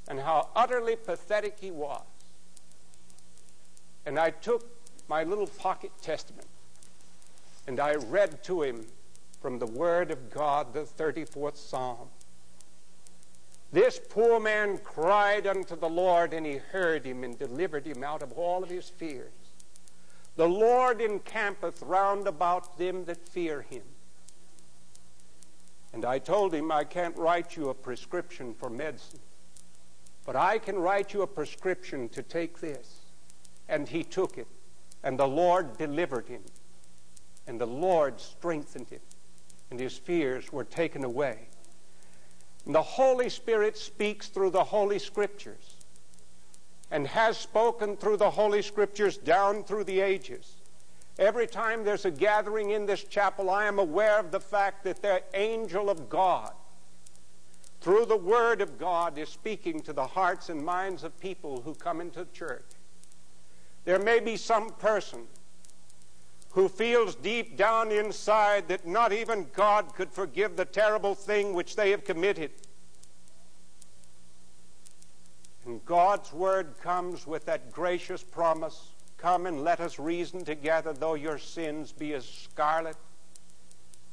and 0.08 0.20
how 0.20 0.50
utterly 0.56 0.96
pathetic 0.96 1.58
he 1.60 1.72
was. 1.72 2.04
And 4.06 4.18
I 4.18 4.30
took 4.30 4.66
my 5.10 5.24
little 5.24 5.48
pocket 5.48 5.92
testament 6.02 6.48
and 7.70 7.80
I 7.80 7.94
read 7.94 8.44
to 8.46 8.64
him 8.64 8.86
from 9.42 9.60
the 9.60 9.68
Word 9.68 10.10
of 10.10 10.32
God 10.32 10.74
the 10.74 10.82
34th 10.82 11.58
Psalm. 11.58 12.10
This 13.72 14.00
poor 14.10 14.40
man 14.40 14.80
cried 14.80 15.46
unto 15.46 15.76
the 15.76 15.90
Lord, 15.90 16.34
and 16.34 16.46
he 16.46 16.58
heard 16.58 17.06
him 17.06 17.24
and 17.24 17.38
delivered 17.38 17.86
him 17.86 18.04
out 18.04 18.24
of 18.24 18.32
all 18.32 18.64
of 18.64 18.70
his 18.70 18.90
fears. 18.90 19.32
The 20.36 20.48
Lord 20.48 21.02
encampeth 21.02 21.84
round 21.84 22.28
about 22.28 22.78
them 22.78 23.06
that 23.06 23.28
fear 23.28 23.62
him. 23.62 23.84
And 25.94 26.06
I 26.06 26.18
told 26.20 26.54
him, 26.54 26.72
I 26.72 26.84
can't 26.84 27.18
write 27.18 27.56
you 27.58 27.70
a 27.70 27.74
prescription 27.74 28.54
for 28.54 28.70
medicine, 28.70 29.20
but 30.26 30.36
I 30.36 30.58
can 30.58 30.78
write 30.78 31.14
you 31.14 31.22
a 31.22 31.28
prescription 31.28 32.10
to 32.10 32.24
take 32.24 32.60
this. 32.60 33.02
And 33.68 33.88
he 33.88 34.04
took 34.04 34.38
it, 34.38 34.48
and 35.04 35.20
the 35.20 35.28
Lord 35.28 35.78
delivered 35.78 36.28
him, 36.28 36.42
and 37.46 37.62
the 37.62 37.68
Lord 37.68 38.20
strengthened 38.20 38.90
him, 38.90 39.02
and 39.70 39.80
his 39.80 39.98
fears 39.98 40.52
were 40.52 40.64
taken 40.64 41.04
away. 41.04 41.50
The 42.66 42.82
Holy 42.82 43.30
Spirit 43.30 43.78
speaks 43.78 44.28
through 44.28 44.52
the 44.52 44.64
Holy 44.64 45.00
Scriptures 45.00 45.76
and 46.92 47.08
has 47.08 47.38
spoken 47.38 47.96
through 47.96 48.18
the 48.18 48.32
Holy 48.32 48.62
Scriptures 48.62 49.18
down 49.18 49.64
through 49.64 49.84
the 49.86 50.00
ages. 50.00 50.56
Every 51.18 51.48
time 51.48 51.84
there's 51.84 52.06
a 52.06 52.12
gathering 52.12 52.72
in 52.72 52.86
this 52.86 53.04
chapel, 53.04 53.50
I 53.50 53.66
am 53.66 53.80
aware 53.80 54.20
of 54.20 54.32
the 54.32 54.40
fact 54.40 54.84
that 54.86 55.02
the 55.02 55.22
angel 55.34 55.90
of 55.90 56.10
God, 56.10 56.54
through 57.82 58.06
the 58.06 58.18
Word 58.18 58.62
of 58.62 58.78
God, 58.78 59.18
is 59.18 59.30
speaking 59.30 59.82
to 59.82 59.94
the 59.94 60.08
hearts 60.08 60.50
and 60.50 60.64
minds 60.64 61.04
of 61.04 61.20
people 61.20 61.62
who 61.62 61.74
come 61.76 62.02
into 62.02 62.26
church. 62.34 62.66
There 63.86 64.00
may 64.00 64.20
be 64.20 64.38
some 64.38 64.70
person 64.70 65.28
who 66.52 66.68
feels 66.68 67.16
deep 67.16 67.56
down 67.58 67.92
inside 67.92 68.68
that 68.68 68.88
not 68.88 69.14
even 69.14 69.48
God 69.54 69.94
could 69.96 70.12
forgive 70.12 70.56
the 70.56 70.66
terrible 70.66 71.16
thing 71.16 71.54
which 71.54 71.76
they 71.76 71.92
have 71.92 72.04
committed. 72.04 72.52
And 75.66 75.86
God's 75.86 76.34
word 76.34 76.76
comes 76.82 77.28
with 77.28 77.46
that 77.46 77.72
gracious 77.72 78.24
promise 78.24 78.94
Come 79.20 79.48
and 79.48 79.66
let 79.66 79.82
us 79.82 80.00
reason 80.00 80.46
together, 80.46 80.94
though 80.94 81.16
your 81.16 81.38
sins 81.38 81.92
be 81.92 82.14
as 82.14 82.26
scarlet, 82.26 82.96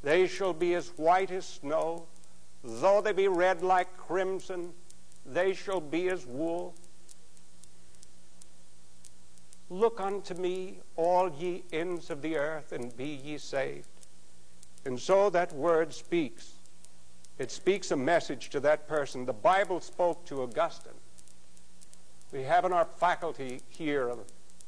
they 0.03 0.27
shall 0.27 0.53
be 0.53 0.75
as 0.75 0.89
white 0.97 1.31
as 1.31 1.47
snow. 1.47 2.07
Though 2.65 3.01
they 3.01 3.13
be 3.13 3.29
red 3.29 3.63
like 3.63 3.97
crimson, 3.97 4.73
they 5.25 5.55
shall 5.55 5.81
be 5.81 6.09
as 6.09 6.27
wool. 6.27 6.75
Look 9.69 10.01
unto 10.01 10.35
me, 10.35 10.79
all 10.95 11.31
ye 11.31 11.65
ends 11.73 12.11
of 12.11 12.23
the 12.23 12.37
earth, 12.37 12.73
and 12.73 12.97
be 12.97 13.21
ye 13.25 13.39
saved. 13.39 13.89
And 14.85 14.99
so 14.99 15.29
that 15.31 15.53
word 15.53 15.93
speaks. 15.93 16.53
It 17.39 17.51
speaks 17.51 17.91
a 17.91 17.97
message 17.97 18.51
to 18.51 18.61
that 18.61 18.87
person. 18.87 19.27
The 19.27 19.33
Bible 19.33 19.81
spoke 19.81 20.25
to 20.27 20.43
Augustine. 20.43 20.93
We 22.33 22.43
have 22.43 22.65
in 22.65 22.73
our 22.73 22.85
faculty 22.85 23.61
here 23.69 24.09
a, 24.09 24.17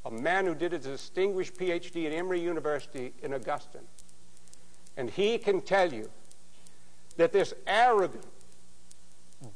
a 0.05 0.11
man 0.11 0.47
who 0.47 0.55
did 0.55 0.73
a 0.73 0.79
distinguished 0.79 1.55
PhD 1.55 2.07
at 2.07 2.13
Emory 2.13 2.41
University 2.41 3.13
in 3.23 3.33
Augustine. 3.33 3.87
And 4.97 5.09
he 5.09 5.39
can 5.39 5.61
tell 5.61 5.93
you 5.93 6.11
that 7.17 7.33
this 7.33 7.55
arrogant, 7.67 8.27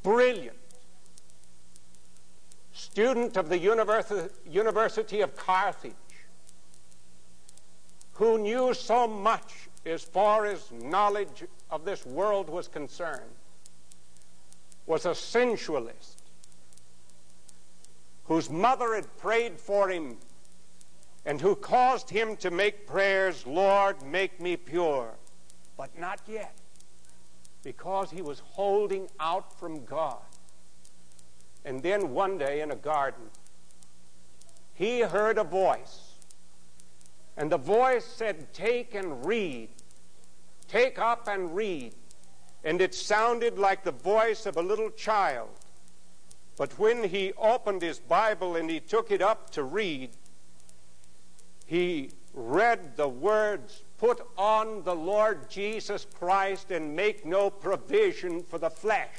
brilliant 0.02 0.56
student 2.72 3.36
of 3.36 3.48
the 3.48 3.58
University 3.58 5.20
of 5.20 5.36
Carthage, 5.36 5.92
who 8.12 8.38
knew 8.38 8.74
so 8.74 9.06
much 9.06 9.68
as 9.84 10.02
far 10.02 10.46
as 10.46 10.70
knowledge 10.72 11.44
of 11.70 11.84
this 11.84 12.06
world 12.06 12.48
was 12.48 12.68
concerned, 12.68 13.30
was 14.86 15.06
a 15.06 15.14
sensualist 15.14 16.22
whose 18.24 18.48
mother 18.48 18.94
had 18.94 19.16
prayed 19.18 19.58
for 19.58 19.88
him 19.88 20.16
and 21.24 21.40
who 21.40 21.54
caused 21.54 22.10
him 22.10 22.36
to 22.36 22.50
make 22.50 22.86
prayers, 22.86 23.46
Lord, 23.46 24.02
make 24.02 24.40
me 24.40 24.56
pure 24.56 25.14
but 25.76 25.98
not 25.98 26.20
yet, 26.28 26.54
because 27.64 28.10
he 28.10 28.22
was 28.22 28.40
holding 28.40 29.08
out 29.18 29.58
from 29.58 29.84
God. 29.84 30.22
And 31.64 31.82
then 31.82 32.12
one 32.12 32.38
day 32.38 32.60
in 32.60 32.70
a 32.70 32.76
garden, 32.76 33.30
he 34.74 35.00
heard 35.00 35.38
a 35.38 35.44
voice. 35.44 36.16
And 37.36 37.50
the 37.50 37.58
voice 37.58 38.04
said, 38.04 38.52
Take 38.52 38.94
and 38.94 39.24
read. 39.24 39.68
Take 40.68 40.98
up 40.98 41.28
and 41.28 41.54
read. 41.54 41.94
And 42.64 42.80
it 42.80 42.94
sounded 42.94 43.58
like 43.58 43.84
the 43.84 43.92
voice 43.92 44.46
of 44.46 44.56
a 44.56 44.62
little 44.62 44.90
child. 44.90 45.50
But 46.56 46.78
when 46.78 47.04
he 47.04 47.32
opened 47.38 47.82
his 47.82 47.98
Bible 47.98 48.56
and 48.56 48.70
he 48.70 48.80
took 48.80 49.10
it 49.10 49.22
up 49.22 49.50
to 49.50 49.62
read, 49.62 50.10
he 51.66 52.10
read 52.34 52.96
the 52.96 53.08
words 53.08 53.82
Put 53.98 54.26
on 54.36 54.82
the 54.82 54.96
Lord 54.96 55.48
Jesus 55.48 56.08
Christ 56.18 56.72
and 56.72 56.96
make 56.96 57.24
no 57.24 57.48
provision 57.48 58.42
for 58.42 58.58
the 58.58 58.68
flesh. 58.68 59.14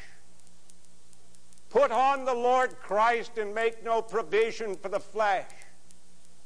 Put 1.73 1.89
on 1.89 2.23
the 2.23 2.35
Lord 2.35 2.79
Christ 2.79 3.39
and 3.39 3.51
make 3.51 3.83
no 3.83 3.99
provision 3.99 4.75
for 4.75 4.89
the 4.89 4.99
flesh. 4.99 5.49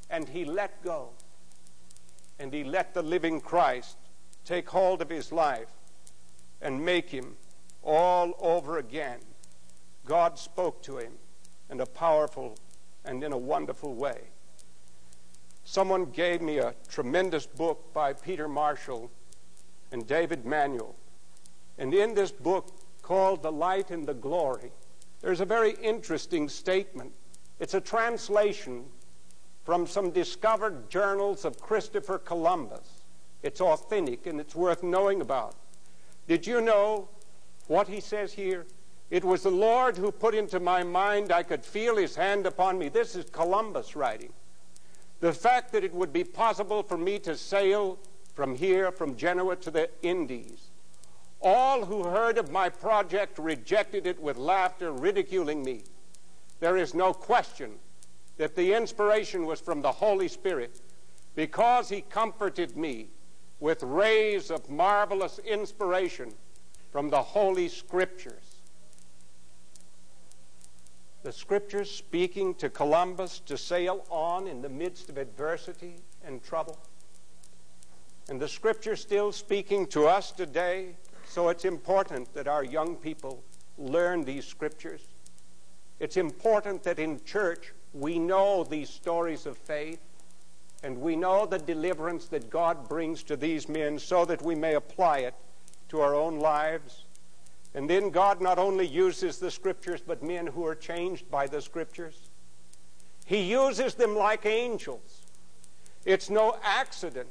And 0.10 0.30
he 0.30 0.46
let 0.46 0.82
go. 0.86 1.10
And 2.40 2.54
he 2.54 2.64
let 2.64 2.94
the 2.94 3.02
living 3.02 3.42
Christ 3.42 3.98
take 4.46 4.70
hold 4.70 5.02
of 5.02 5.10
his 5.10 5.34
life 5.34 5.68
and 6.62 6.86
make 6.86 7.10
him 7.10 7.36
all 7.84 8.38
over 8.40 8.78
again. 8.78 9.20
God 10.06 10.40
spoke 10.40 10.82
to 10.84 10.98
him 10.98 11.12
in 11.70 11.82
a 11.82 11.86
powerful 11.86 12.58
and 13.04 13.22
in 13.22 13.34
a 13.34 13.38
wonderful 13.38 13.96
way. 13.96 14.30
Someone 15.66 16.06
gave 16.06 16.42
me 16.42 16.60
a 16.60 16.74
tremendous 16.88 17.46
book 17.46 17.94
by 17.94 18.14
Peter 18.14 18.48
Marshall 18.48 19.12
and 19.92 20.08
David 20.08 20.46
Manuel. 20.46 20.96
And 21.78 21.94
in 21.94 22.14
this 22.14 22.32
book 22.32 22.72
called 23.02 23.44
The 23.44 23.52
Light 23.52 23.92
and 23.92 24.06
the 24.06 24.14
Glory, 24.14 24.72
there's 25.22 25.42
a 25.42 25.46
very 25.46 25.72
interesting 25.82 26.48
statement. 26.50 27.12
It's 27.60 27.74
a 27.74 27.82
translation 27.82 28.86
from 29.64 29.88
some 29.88 30.12
discovered 30.12 30.90
journals 30.90 31.44
of 31.44 31.60
Christopher 31.60 32.20
Columbus. 32.20 33.02
It's 33.44 33.62
authentic 33.62 34.26
and 34.28 34.40
it's 34.40 34.56
worth 34.56 34.84
knowing 34.84 35.22
about. 35.22 35.56
Did 36.28 36.46
you 36.46 36.62
know 36.62 37.10
what 37.68 37.88
he 37.88 38.00
says 38.00 38.34
here? 38.34 38.66
It 39.10 39.24
was 39.24 39.44
the 39.44 39.52
Lord 39.52 39.98
who 39.98 40.12
put 40.12 40.36
into 40.36 40.60
my 40.60 40.84
mind 40.84 41.32
I 41.32 41.44
could 41.44 41.64
feel 41.64 41.96
his 41.96 42.16
hand 42.16 42.46
upon 42.46 42.78
me. 42.78 42.90
This 42.90 43.16
is 43.16 43.30
Columbus 43.30 43.96
writing. 43.96 44.34
The 45.20 45.34
fact 45.34 45.72
that 45.72 45.84
it 45.84 45.94
would 45.94 46.14
be 46.14 46.24
possible 46.24 46.84
for 46.84 46.98
me 46.98 47.18
to 47.20 47.36
sail 47.36 47.98
from 48.36 48.56
here, 48.56 48.92
from 48.92 49.16
Genoa 49.16 49.56
to 49.58 49.72
the 49.72 49.90
Indies. 50.04 50.68
All 51.42 51.86
who 51.86 52.04
heard 52.04 52.38
of 52.38 52.52
my 52.52 52.70
project 52.70 53.38
rejected 53.38 54.08
it 54.08 54.20
with 54.22 54.38
laughter, 54.38 54.92
ridiculing 54.92 55.64
me. 55.64 55.84
There 56.60 56.78
is 56.78 56.94
no 56.94 57.14
question 57.14 57.74
that 58.38 58.56
the 58.56 58.74
inspiration 58.74 59.46
was 59.46 59.60
from 59.60 59.82
the 59.82 59.92
Holy 59.92 60.28
Spirit 60.28 60.82
because 61.36 61.90
he 61.90 62.02
comforted 62.02 62.76
me 62.76 63.10
with 63.60 63.84
rays 63.84 64.50
of 64.50 64.70
marvelous 64.70 65.40
inspiration 65.40 66.34
from 66.92 67.10
the 67.10 67.22
Holy 67.22 67.68
Scriptures 67.68 68.58
the 71.28 71.34
scriptures 71.34 71.92
speaking 71.92 72.56
to 72.56 72.70
Columbus 72.70 73.40
to 73.40 73.58
sail 73.58 74.06
on 74.10 74.48
in 74.48 74.62
the 74.62 74.70
midst 74.70 75.10
of 75.10 75.18
adversity 75.18 75.98
and 76.24 76.42
trouble. 76.42 76.80
And 78.30 78.40
the 78.40 78.48
scriptures 78.48 79.02
still 79.02 79.34
speaking 79.34 79.88
to 79.88 80.08
us 80.08 80.32
today, 80.32 80.96
so 81.38 81.50
it's 81.50 81.66
important 81.66 82.34
that 82.34 82.48
our 82.48 82.64
young 82.64 82.96
people 82.96 83.44
learn 83.78 84.24
these 84.24 84.44
scriptures. 84.44 85.04
It's 86.00 86.18
important 86.18 86.82
that 86.82 86.98
in 86.98 87.24
church 87.26 87.76
we 87.94 88.18
know 88.18 88.64
these 88.64 88.90
stories 88.90 89.46
of 89.46 89.56
faith 89.56 90.00
and 90.82 91.00
we 91.00 91.16
know 91.16 91.46
the 91.46 91.60
deliverance 91.60 92.26
that 92.30 92.50
God 92.50 92.90
brings 92.90 93.22
to 93.22 93.36
these 93.36 93.70
men 93.70 94.00
so 94.00 94.26
that 94.26 94.42
we 94.42 94.56
may 94.56 94.74
apply 94.74 95.20
it 95.20 95.36
to 95.90 96.02
our 96.02 96.16
own 96.16 96.40
lives 96.40 97.04
and 97.76 97.88
then 97.88 98.10
God 98.10 98.42
not 98.42 98.58
only 98.58 98.88
uses 98.88 99.38
the 99.38 99.52
scriptures, 99.52 100.02
but 100.02 100.24
men 100.24 100.48
who 100.48 100.66
are 100.66 100.74
changed 100.74 101.30
by 101.30 101.46
the 101.46 101.62
scriptures. 101.62 102.32
He 103.26 103.44
uses 103.44 103.94
them 103.94 104.16
like 104.16 104.48
angels. 104.48 105.22
It's 106.04 106.32
no 106.32 106.58
accident 106.64 107.30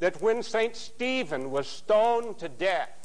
that 0.00 0.20
when 0.20 0.42
St. 0.42 0.74
Stephen 0.74 1.52
was 1.52 1.68
stoned 1.68 2.38
to 2.40 2.48
death, 2.48 2.97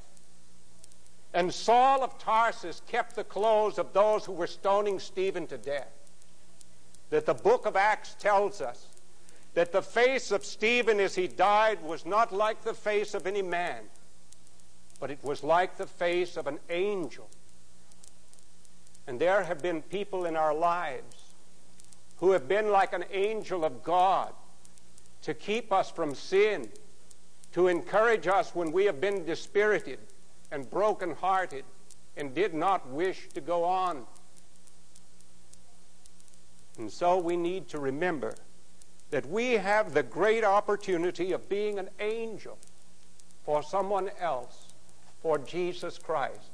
and 1.34 1.54
Saul 1.54 2.04
of 2.04 2.18
Tarsus 2.20 2.82
kept 2.88 3.16
the 3.16 3.24
clothes 3.24 3.78
of 3.78 3.94
those 3.94 4.26
who 4.26 4.34
were 4.34 4.48
stoning 4.48 5.00
Stephen 5.00 5.48
to 5.48 5.58
death, 5.58 5.92
that 7.10 7.26
the 7.26 7.34
book 7.34 7.66
of 7.66 7.76
Acts 7.76 8.16
tells 8.20 8.62
us 8.62 8.88
that 9.54 9.72
the 9.72 9.82
face 9.82 10.32
of 10.32 10.46
Stephen 10.46 11.00
as 11.00 11.16
he 11.16 11.28
died 11.28 11.82
was 11.84 12.06
not 12.06 12.32
like 12.32 12.64
the 12.64 12.74
face 12.74 13.14
of 13.14 13.28
any 13.28 13.42
man 13.42 13.84
but 15.04 15.12
it 15.12 15.22
was 15.22 15.44
like 15.44 15.76
the 15.76 15.86
face 15.86 16.38
of 16.38 16.48
an 16.48 16.58
angel. 16.70 17.30
And 19.06 19.20
there 19.20 19.44
have 19.44 19.62
been 19.62 19.82
people 19.82 20.24
in 20.24 20.38
our 20.38 20.56
lives 20.56 21.34
who 22.20 22.32
have 22.32 22.48
been 22.48 22.70
like 22.70 22.94
an 22.94 23.04
angel 23.12 23.66
of 23.66 23.84
God 23.84 24.32
to 25.24 25.34
keep 25.34 25.74
us 25.74 25.92
from 25.92 26.16
sin, 26.16 26.70
to 27.52 27.68
encourage 27.68 28.28
us 28.28 28.56
when 28.56 28.72
we 28.72 28.86
have 28.86 29.02
been 29.02 29.26
dispirited 29.26 30.00
and 30.54 30.70
broken-hearted 30.70 31.66
and 32.16 32.34
did 32.34 32.54
not 32.54 32.88
wish 32.88 33.28
to 33.34 33.42
go 33.42 33.64
on. 33.64 34.06
And 36.78 36.90
so 36.92 37.18
we 37.18 37.36
need 37.36 37.68
to 37.70 37.80
remember 37.80 38.36
that 39.10 39.26
we 39.26 39.54
have 39.54 39.94
the 39.94 40.04
great 40.04 40.44
opportunity 40.44 41.32
of 41.32 41.50
being 41.50 41.80
an 41.80 41.90
angel 42.00 42.58
for 43.44 43.62
someone 43.62 44.12
else 44.20 44.74
for 45.22 45.38
Jesus 45.40 45.98
Christ. 45.98 46.52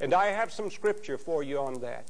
And 0.00 0.12
I 0.12 0.26
have 0.26 0.52
some 0.52 0.70
scripture 0.70 1.16
for 1.16 1.42
you 1.42 1.58
on 1.58 1.80
that. 1.80 2.04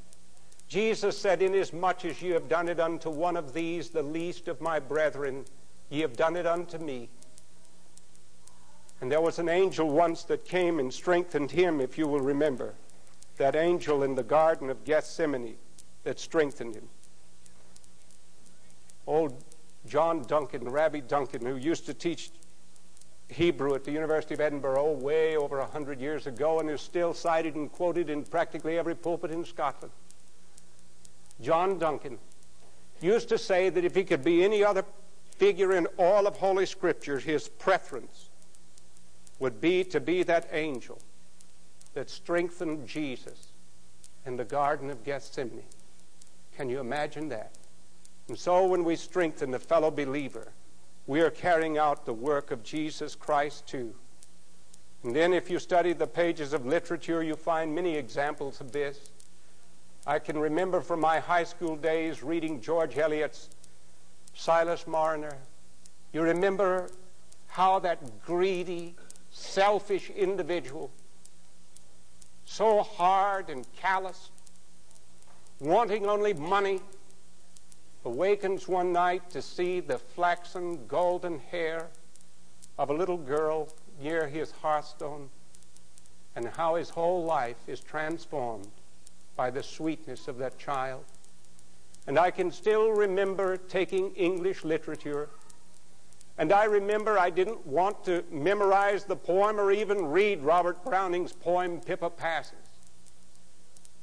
Jesus 0.69 1.17
said, 1.17 1.43
Inasmuch 1.43 2.05
as 2.05 2.21
ye 2.21 2.31
have 2.31 2.49
done 2.49 2.69
it 2.69 2.81
unto 2.81 3.11
one 3.11 3.37
of 3.37 3.53
these, 3.53 3.91
the 3.91 4.03
least 4.03 4.49
of 4.49 4.61
my 4.61 4.81
brethren, 4.81 5.45
ye 5.91 6.01
have 6.01 6.17
done 6.17 6.35
it 6.35 6.47
unto 6.47 6.79
me. 6.79 7.09
And 9.01 9.13
there 9.13 9.21
was 9.21 9.39
an 9.39 9.49
angel 9.49 9.91
once 9.91 10.23
that 10.25 10.45
came 10.45 10.79
and 10.79 10.93
strengthened 10.93 11.51
him, 11.51 11.81
if 11.81 11.99
you 11.99 12.07
will 12.07 12.21
remember. 12.21 12.75
That 13.37 13.55
angel 13.55 14.03
in 14.03 14.15
the 14.15 14.23
Garden 14.23 14.71
of 14.71 14.85
Gethsemane 14.85 15.57
that 16.05 16.19
strengthened 16.19 16.75
him. 16.75 16.89
Old 19.07 19.45
John 19.87 20.23
Duncan, 20.23 20.69
Rabbi 20.69 21.01
Duncan, 21.01 21.45
who 21.45 21.57
used 21.57 21.87
to 21.87 21.95
teach 21.95 22.31
Hebrew 23.29 23.75
at 23.75 23.85
the 23.85 23.91
University 23.91 24.35
of 24.35 24.41
Edinburgh 24.41 24.81
oh, 24.81 24.93
way 24.93 25.37
over 25.37 25.59
a 25.59 25.67
hundred 25.67 26.01
years 26.01 26.27
ago 26.27 26.61
and 26.61 26.71
is 26.71 26.81
still 26.81 27.13
cited 27.13 27.55
and 27.55 27.71
quoted 27.71 28.09
in 28.09 28.25
practically 28.25 28.79
every 28.79 28.95
pulpit 28.95 29.31
in 29.31 29.45
Scotland. 29.45 29.93
John 31.41 31.79
Duncan 31.79 32.19
used 33.01 33.29
to 33.29 33.39
say 33.39 33.69
that 33.69 33.85
if 33.85 33.95
he 33.95 34.05
could 34.05 34.25
be 34.25 34.45
any 34.45 34.65
other 34.65 34.85
figure 35.37 35.73
in 35.73 35.87
all 35.99 36.27
of 36.27 36.37
Holy 36.37 36.67
Scripture, 36.67 37.19
his 37.19 37.49
preference 37.49 38.31
would 39.39 39.61
be 39.61 39.85
to 39.85 40.01
be 40.01 40.23
that 40.23 40.49
angel 40.53 40.99
that 41.95 42.11
strengthened 42.11 42.87
Jesus 42.87 43.49
in 44.25 44.37
the 44.37 44.45
Garden 44.45 44.91
of 44.91 45.05
Gethsemane. 45.05 45.63
Can 46.57 46.69
you 46.69 46.81
imagine 46.81 47.29
that? 47.29 47.53
And 48.29 48.39
so 48.39 48.67
when 48.67 48.83
we 48.85 48.97
strengthen 48.97 49.51
the 49.51 49.59
fellow 49.59 49.91
believer, 49.91 50.53
we 51.07 51.21
are 51.21 51.31
carrying 51.31 51.79
out 51.79 52.05
the 52.05 52.13
work 52.13 52.51
of 52.51 52.63
Jesus 52.63 53.15
Christ 53.15 53.67
too. 53.67 53.95
And 55.05 55.15
then 55.15 55.33
if 55.33 55.49
you 55.49 55.59
study 55.59 55.93
the 55.93 56.07
pages 56.07 56.53
of 56.53 56.67
literature, 56.67 57.23
you 57.23 57.37
find 57.37 57.75
many 57.75 57.95
examples 57.95 58.61
of 58.61 58.73
this. 58.73 59.11
I 60.07 60.19
can 60.19 60.39
remember 60.39 60.81
from 60.81 61.01
my 61.01 61.21
high 61.21 61.45
school 61.45 61.77
days 61.77 62.23
reading 62.23 62.61
George 62.61 62.99
Eliot's 62.99 63.51
Silas 64.35 64.87
Marner. 64.87 65.37
You 66.13 66.23
remember 66.23 66.91
how 67.47 67.79
that 67.81 68.23
greedy, 68.25 68.97
selfish 69.37 70.11
individual, 70.11 70.91
so 72.45 72.83
hard 72.83 73.51
and 73.51 73.67
callous, 73.77 74.31
wanting 75.61 76.07
only 76.07 76.33
money, 76.33 76.81
awakens 78.05 78.67
one 78.67 78.93
night 78.93 79.29
to 79.31 79.43
see 79.43 79.81
the 79.81 79.99
flaxen 79.99 80.87
golden 80.87 81.39
hair 81.39 81.89
of 82.79 82.89
a 82.91 82.95
little 82.95 83.19
girl 83.19 83.69
near 84.01 84.27
his 84.27 84.53
hearthstone 84.53 85.29
and 86.35 86.49
how 86.49 86.77
his 86.77 86.89
whole 86.89 87.25
life 87.25 87.57
is 87.67 87.81
transformed 87.81 88.69
by 89.37 89.51
the 89.51 89.63
sweetness 89.63 90.29
of 90.29 90.39
that 90.39 90.59
child. 90.59 91.05
And 92.07 92.19
I 92.19 92.31
can 92.31 92.51
still 92.51 92.91
remember 92.91 93.57
taking 93.57 94.13
English 94.15 94.65
literature. 94.65 95.29
And 96.39 96.53
I 96.53 96.65
remember 96.65 97.19
I 97.19 97.31
didn't 97.31 97.67
want 97.67 98.05
to 98.05 98.23
memorize 98.31 99.05
the 99.05 99.17
poem 99.17 99.59
or 99.59 99.73
even 99.73 100.07
read 100.07 100.43
Robert 100.43 100.85
Browning's 100.85 101.33
poem, 101.33 101.81
Pippa 101.81 102.11
Passes. 102.11 102.53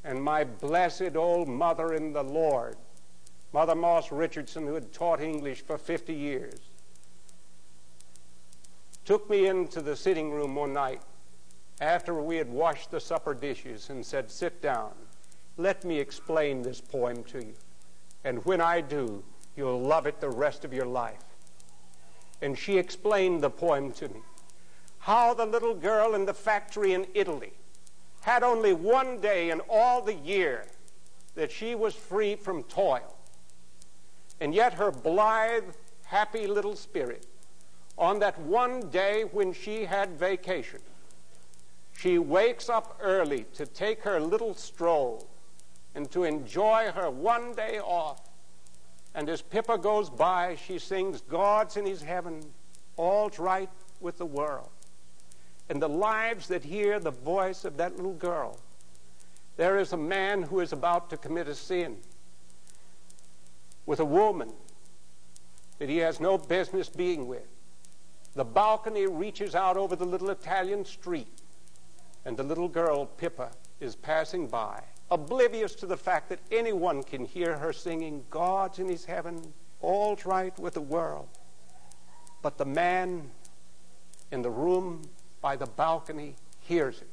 And 0.04 0.22
my 0.22 0.44
blessed 0.44 1.16
old 1.16 1.48
mother 1.48 1.94
in 1.94 2.12
the 2.12 2.24
Lord, 2.24 2.76
Mother 3.54 3.76
Moss 3.76 4.12
Richardson, 4.12 4.66
who 4.66 4.74
had 4.74 4.92
taught 4.92 5.22
English 5.22 5.62
for 5.62 5.78
50 5.78 6.14
years, 6.14 6.60
took 9.06 9.30
me 9.30 9.48
into 9.48 9.82
the 9.82 9.96
sitting 9.96 10.32
room 10.32 10.56
one 10.56 10.74
night 10.74 11.02
after 11.82 12.14
we 12.16 12.38
had 12.38 12.50
washed 12.50 12.90
the 12.90 13.00
supper 13.00 13.34
dishes 13.34 13.90
and 13.90 14.06
said, 14.06 14.32
Sit 14.32 14.62
down. 14.62 14.92
Let 15.58 15.86
me 15.86 16.00
explain 16.00 16.64
this 16.64 16.82
poem 16.82 17.24
to 17.26 17.40
you. 17.40 17.54
And 18.24 18.44
when 18.46 18.60
I 18.60 18.82
do, 18.82 19.24
you'll 19.56 19.82
love 19.82 20.08
it 20.08 20.20
the 20.20 20.30
rest 20.30 20.66
of 20.66 20.74
your 20.74 20.86
life. 20.86 21.22
And 22.44 22.60
she 22.60 22.78
explained 22.78 23.42
the 23.42 23.50
poem 23.50 23.94
to 23.94 24.10
me. 24.10 24.20
How 25.00 25.34
the 25.34 25.46
little 25.46 25.74
girl 25.74 26.14
in 26.14 26.26
the 26.26 26.34
factory 26.34 26.92
in 26.94 27.08
Italy 27.14 27.54
had 28.22 28.44
only 28.44 28.74
one 28.74 29.22
day 29.22 29.50
in 29.50 29.62
all 29.70 30.02
the 30.02 30.14
year 30.14 30.66
that 31.36 31.52
she 31.52 31.74
was 31.74 31.96
free 31.96 32.36
from 32.36 32.64
toil. 32.64 33.16
And 34.42 34.54
yet 34.54 34.74
her 34.74 34.92
blithe, 34.92 35.74
happy 36.04 36.46
little 36.46 36.76
spirit, 36.76 37.26
on 37.98 38.20
that 38.20 38.38
one 38.40 38.90
day 38.90 39.24
when 39.32 39.54
she 39.54 39.86
had 39.86 40.20
vacation, 40.20 40.82
she 41.94 42.18
wakes 42.18 42.68
up 42.68 42.98
early 43.02 43.46
to 43.54 43.66
take 43.66 44.02
her 44.04 44.20
little 44.20 44.54
stroll 44.54 45.30
and 45.96 46.12
to 46.12 46.26
enjoy 46.26 46.92
her 46.94 47.10
one 47.10 47.54
day 47.54 47.80
off. 47.80 48.20
And 49.16 49.30
as 49.30 49.42
Pippa 49.42 49.78
goes 49.78 50.10
by, 50.10 50.56
she 50.56 50.80
sings, 50.80 51.22
God's 51.22 51.78
in 51.78 51.86
his 51.86 52.02
heaven, 52.02 52.42
all's 52.98 53.40
right 53.40 53.70
with 54.00 54.18
the 54.18 54.26
world. 54.26 54.70
And 55.70 55.82
the 55.82 55.90
lives 55.90 56.48
that 56.48 56.64
hear 56.64 57.00
the 57.00 57.12
voice 57.12 57.64
of 57.64 57.78
that 57.78 57.96
little 57.96 58.14
girl, 58.14 58.60
there 59.56 59.78
is 59.78 59.94
a 59.94 59.98
man 59.98 60.44
who 60.44 60.60
is 60.60 60.74
about 60.74 61.10
to 61.12 61.18
commit 61.18 61.48
a 61.48 61.56
sin 61.56 61.98
with 63.86 64.00
a 64.00 64.06
woman 64.06 64.52
that 65.78 65.90
he 65.90 65.98
has 65.98 66.20
no 66.20 66.38
business 66.38 66.90
being 66.90 67.28
with. 67.28 67.48
The 68.36 68.46
balcony 68.46 69.06
reaches 69.06 69.54
out 69.54 69.78
over 69.78 69.96
the 69.96 70.06
little 70.06 70.32
Italian 70.32 70.86
street, 70.86 71.42
and 72.26 72.36
the 72.36 72.44
little 72.44 72.68
girl, 72.68 73.06
Pippa, 73.06 73.52
is 73.80 73.96
passing 73.96 74.48
by 74.48 74.82
oblivious 75.12 75.76
to 75.76 75.86
the 75.86 75.98
fact 75.98 76.30
that 76.30 76.40
anyone 76.52 77.04
can 77.04 77.26
hear 77.26 77.58
her 77.58 77.74
singing, 77.74 78.24
God's 78.30 78.80
in 78.80 78.90
his 78.90 79.06
heaven, 79.06 79.54
all's 79.82 80.26
right 80.26 80.58
with 80.60 80.74
the 80.74 80.82
world. 80.82 81.28
But 82.42 82.58
the 82.58 82.66
man 82.66 83.30
in 84.32 84.42
the 84.42 84.50
room 84.50 85.04
by 85.42 85.56
the 85.56 85.66
balcony 85.66 86.36
hears 86.60 87.02
it. 87.02 87.10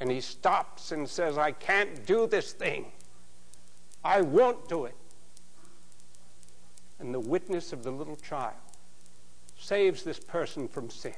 And 0.00 0.10
he 0.10 0.20
stops 0.20 0.92
and 0.92 1.08
says, 1.08 1.38
I 1.38 1.52
can't 1.52 2.06
do 2.06 2.26
this 2.26 2.52
thing. 2.52 2.92
I 4.04 4.20
won't 4.20 4.68
do 4.68 4.84
it. 4.84 4.94
And 7.00 7.14
the 7.14 7.20
witness 7.20 7.72
of 7.72 7.82
the 7.82 7.90
little 7.90 8.16
child 8.16 8.54
saves 9.56 10.02
this 10.02 10.20
person 10.20 10.68
from 10.68 10.90
sin. 10.90 11.14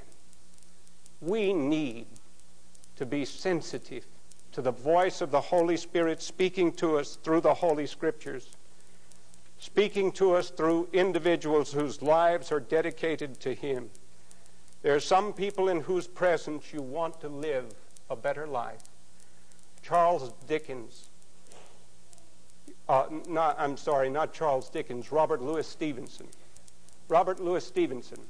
We 1.20 1.52
need 1.52 2.06
to 2.96 3.04
be 3.04 3.24
sensitive 3.24 4.06
to 4.52 4.62
the 4.62 4.72
voice 4.72 5.20
of 5.20 5.30
the 5.30 5.40
Holy 5.40 5.76
Spirit 5.76 6.22
speaking 6.22 6.72
to 6.72 6.98
us 6.98 7.16
through 7.22 7.40
the 7.40 7.54
Holy 7.54 7.86
Scriptures, 7.86 8.48
speaking 9.58 10.10
to 10.12 10.34
us 10.34 10.50
through 10.50 10.88
individuals 10.92 11.72
whose 11.72 12.02
lives 12.02 12.50
are 12.50 12.60
dedicated 12.60 13.38
to 13.40 13.54
Him. 13.54 13.90
There 14.82 14.94
are 14.94 15.00
some 15.00 15.32
people 15.32 15.68
in 15.68 15.80
whose 15.80 16.06
presence 16.06 16.72
you 16.72 16.82
want 16.82 17.20
to 17.20 17.28
live 17.28 17.74
a 18.08 18.16
better 18.16 18.46
life. 18.46 18.82
Charles 19.82 20.32
Dickens, 20.48 21.10
uh, 22.88 23.06
not, 23.28 23.56
I'm 23.58 23.76
sorry, 23.76 24.10
not 24.10 24.32
Charles 24.32 24.68
Dickens, 24.68 25.12
Robert 25.12 25.40
Louis 25.40 25.66
Stevenson. 25.66 26.26
Robert 27.08 27.40
Louis 27.40 27.64
Stevenson, 27.64 28.20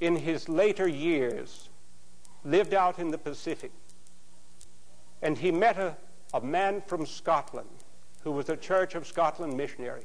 in 0.00 0.16
his 0.16 0.48
later 0.48 0.88
years, 0.88 1.68
lived 2.44 2.74
out 2.74 2.98
in 2.98 3.10
the 3.10 3.18
Pacific. 3.18 3.72
And 5.22 5.38
he 5.38 5.50
met 5.50 5.78
a, 5.78 5.96
a 6.32 6.40
man 6.40 6.82
from 6.86 7.06
Scotland 7.06 7.68
who 8.22 8.32
was 8.32 8.48
a 8.48 8.56
Church 8.56 8.94
of 8.94 9.06
Scotland 9.06 9.56
missionary. 9.56 10.04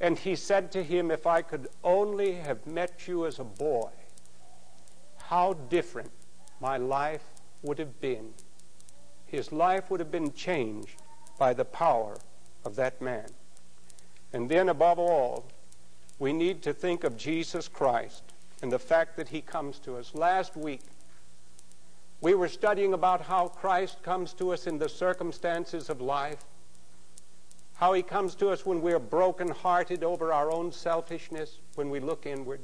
And 0.00 0.18
he 0.18 0.34
said 0.34 0.72
to 0.72 0.82
him, 0.82 1.10
If 1.10 1.26
I 1.26 1.42
could 1.42 1.68
only 1.84 2.32
have 2.32 2.66
met 2.66 3.06
you 3.06 3.26
as 3.26 3.38
a 3.38 3.44
boy, 3.44 3.90
how 5.18 5.52
different 5.68 6.10
my 6.60 6.76
life 6.76 7.24
would 7.62 7.78
have 7.78 8.00
been. 8.00 8.32
His 9.26 9.52
life 9.52 9.90
would 9.90 10.00
have 10.00 10.10
been 10.10 10.32
changed 10.32 11.02
by 11.38 11.52
the 11.52 11.64
power 11.64 12.16
of 12.64 12.76
that 12.76 13.00
man. 13.00 13.26
And 14.32 14.48
then, 14.48 14.68
above 14.68 14.98
all, 14.98 15.46
we 16.18 16.32
need 16.32 16.62
to 16.62 16.72
think 16.72 17.04
of 17.04 17.16
Jesus 17.16 17.68
Christ 17.68 18.29
and 18.62 18.70
the 18.70 18.78
fact 18.78 19.16
that 19.16 19.28
he 19.28 19.40
comes 19.40 19.78
to 19.80 19.96
us. 19.96 20.14
Last 20.14 20.56
week, 20.56 20.82
we 22.20 22.34
were 22.34 22.48
studying 22.48 22.92
about 22.92 23.22
how 23.22 23.48
Christ 23.48 24.02
comes 24.02 24.32
to 24.34 24.52
us 24.52 24.66
in 24.66 24.78
the 24.78 24.88
circumstances 24.88 25.88
of 25.88 26.00
life, 26.00 26.44
how 27.74 27.94
he 27.94 28.02
comes 28.02 28.34
to 28.36 28.50
us 28.50 28.66
when 28.66 28.82
we're 28.82 28.98
broken-hearted 28.98 30.04
over 30.04 30.32
our 30.32 30.52
own 30.52 30.70
selfishness, 30.70 31.58
when 31.76 31.88
we 31.88 31.98
look 31.98 32.26
inward. 32.26 32.60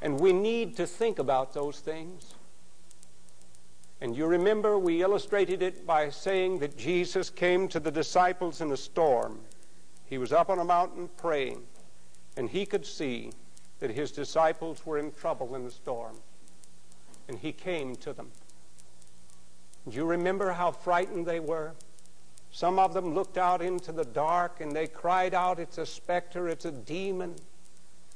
And 0.00 0.20
we 0.20 0.32
need 0.32 0.76
to 0.76 0.86
think 0.86 1.18
about 1.18 1.52
those 1.52 1.80
things. 1.80 2.34
And 4.00 4.14
you 4.14 4.26
remember 4.26 4.78
we 4.78 5.02
illustrated 5.02 5.62
it 5.62 5.86
by 5.86 6.10
saying 6.10 6.58
that 6.58 6.76
Jesus 6.76 7.30
came 7.30 7.66
to 7.68 7.80
the 7.80 7.90
disciples 7.90 8.60
in 8.60 8.70
a 8.70 8.76
storm. 8.76 9.40
He 10.04 10.18
was 10.18 10.32
up 10.32 10.50
on 10.50 10.60
a 10.60 10.64
mountain 10.64 11.08
praying 11.16 11.62
and 12.36 12.50
he 12.50 12.66
could 12.66 12.84
see 12.84 13.32
that 13.80 13.90
his 13.90 14.10
disciples 14.10 14.84
were 14.84 14.98
in 14.98 15.12
trouble 15.12 15.54
in 15.54 15.64
the 15.64 15.70
storm. 15.70 16.16
And 17.28 17.38
he 17.38 17.52
came 17.52 17.96
to 17.96 18.12
them. 18.12 18.30
Do 19.88 19.96
you 19.96 20.04
remember 20.04 20.52
how 20.52 20.70
frightened 20.70 21.26
they 21.26 21.40
were? 21.40 21.72
Some 22.50 22.78
of 22.78 22.94
them 22.94 23.14
looked 23.14 23.36
out 23.36 23.60
into 23.60 23.92
the 23.92 24.04
dark 24.04 24.60
and 24.60 24.72
they 24.72 24.86
cried 24.86 25.34
out, 25.34 25.58
It's 25.58 25.78
a 25.78 25.86
specter, 25.86 26.48
it's 26.48 26.64
a 26.64 26.72
demon, 26.72 27.36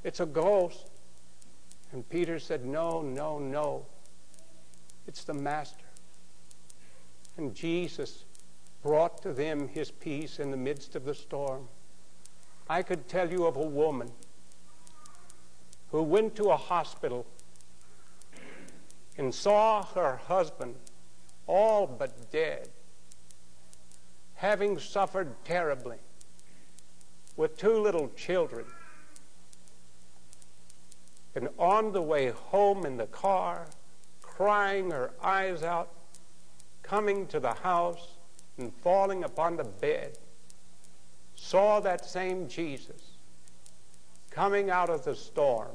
it's 0.02 0.20
a 0.20 0.26
ghost. 0.26 0.90
And 1.92 2.08
Peter 2.08 2.38
said, 2.38 2.64
No, 2.64 3.02
no, 3.02 3.38
no. 3.38 3.86
It's 5.06 5.24
the 5.24 5.34
Master. 5.34 5.84
And 7.36 7.54
Jesus 7.54 8.24
brought 8.82 9.22
to 9.22 9.32
them 9.32 9.68
his 9.68 9.90
peace 9.90 10.38
in 10.38 10.50
the 10.50 10.56
midst 10.56 10.96
of 10.96 11.04
the 11.04 11.14
storm. 11.14 11.68
I 12.70 12.84
could 12.84 13.08
tell 13.08 13.28
you 13.28 13.46
of 13.46 13.56
a 13.56 13.66
woman 13.66 14.12
who 15.90 16.04
went 16.04 16.36
to 16.36 16.50
a 16.50 16.56
hospital 16.56 17.26
and 19.18 19.34
saw 19.34 19.84
her 19.86 20.20
husband 20.28 20.76
all 21.48 21.88
but 21.88 22.30
dead, 22.30 22.68
having 24.34 24.78
suffered 24.78 25.34
terribly 25.44 25.96
with 27.36 27.58
two 27.58 27.76
little 27.76 28.08
children. 28.10 28.66
And 31.34 31.48
on 31.58 31.90
the 31.90 32.02
way 32.02 32.28
home 32.28 32.86
in 32.86 32.98
the 32.98 33.08
car, 33.08 33.66
crying 34.22 34.92
her 34.92 35.10
eyes 35.20 35.64
out, 35.64 35.92
coming 36.84 37.26
to 37.26 37.40
the 37.40 37.54
house 37.54 38.12
and 38.58 38.72
falling 38.84 39.24
upon 39.24 39.56
the 39.56 39.64
bed, 39.64 40.16
saw 41.40 41.80
that 41.80 42.04
same 42.04 42.46
Jesus 42.48 43.00
coming 44.30 44.68
out 44.68 44.90
of 44.90 45.04
the 45.04 45.16
storm 45.16 45.74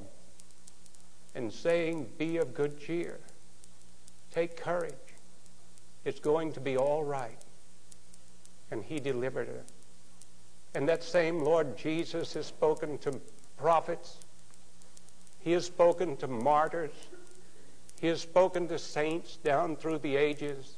and 1.33 1.51
saying, 1.51 2.07
Be 2.19 2.37
of 2.37 2.53
good 2.53 2.79
cheer. 2.79 3.19
Take 4.31 4.57
courage. 4.57 4.93
It's 6.05 6.19
going 6.19 6.53
to 6.53 6.59
be 6.59 6.77
all 6.77 7.03
right. 7.03 7.39
And 8.69 8.83
he 8.83 8.99
delivered 8.99 9.47
her. 9.47 9.63
And 10.75 10.87
that 10.87 11.03
same 11.03 11.39
Lord 11.39 11.75
Jesus 11.75 12.33
has 12.35 12.45
spoken 12.45 12.99
to 12.99 13.19
prophets. 13.57 14.19
He 15.39 15.51
has 15.53 15.65
spoken 15.65 16.15
to 16.17 16.27
martyrs. 16.27 16.93
He 17.99 18.07
has 18.07 18.21
spoken 18.21 18.67
to 18.67 18.77
saints 18.77 19.37
down 19.37 19.77
through 19.77 19.97
the 19.99 20.15
ages. 20.15 20.77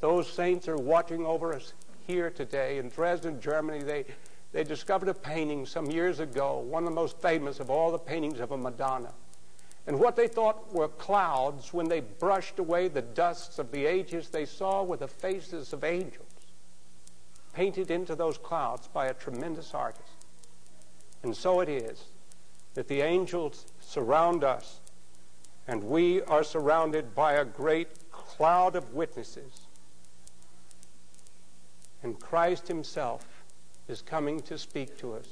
Those 0.00 0.28
saints 0.28 0.68
are 0.68 0.76
watching 0.76 1.26
over 1.26 1.54
us 1.54 1.74
here 2.06 2.30
today. 2.30 2.78
In 2.78 2.88
Dresden, 2.88 3.40
Germany, 3.40 3.82
they, 3.82 4.04
they 4.52 4.64
discovered 4.64 5.08
a 5.08 5.14
painting 5.14 5.66
some 5.66 5.90
years 5.90 6.20
ago, 6.20 6.58
one 6.58 6.84
of 6.84 6.90
the 6.90 6.94
most 6.94 7.20
famous 7.20 7.60
of 7.60 7.70
all 7.70 7.90
the 7.90 7.98
paintings 7.98 8.40
of 8.40 8.52
a 8.52 8.56
Madonna. 8.56 9.12
And 9.86 9.98
what 9.98 10.14
they 10.14 10.28
thought 10.28 10.72
were 10.72 10.88
clouds, 10.88 11.72
when 11.72 11.88
they 11.88 12.00
brushed 12.00 12.58
away 12.58 12.88
the 12.88 13.02
dusts 13.02 13.58
of 13.58 13.72
the 13.72 13.84
ages, 13.84 14.28
they 14.28 14.44
saw 14.44 14.82
were 14.84 14.96
the 14.96 15.08
faces 15.08 15.72
of 15.72 15.82
angels 15.82 16.26
painted 17.52 17.90
into 17.90 18.14
those 18.14 18.38
clouds 18.38 18.88
by 18.88 19.06
a 19.06 19.14
tremendous 19.14 19.74
artist. 19.74 20.08
And 21.22 21.36
so 21.36 21.60
it 21.60 21.68
is 21.68 22.04
that 22.74 22.88
the 22.88 23.02
angels 23.02 23.66
surround 23.80 24.44
us, 24.44 24.80
and 25.68 25.84
we 25.84 26.22
are 26.22 26.42
surrounded 26.42 27.14
by 27.14 27.34
a 27.34 27.44
great 27.44 28.10
cloud 28.10 28.74
of 28.74 28.94
witnesses. 28.94 29.61
And 32.02 32.18
Christ 32.18 32.68
Himself 32.68 33.26
is 33.88 34.02
coming 34.02 34.40
to 34.40 34.58
speak 34.58 34.98
to 34.98 35.14
us. 35.14 35.26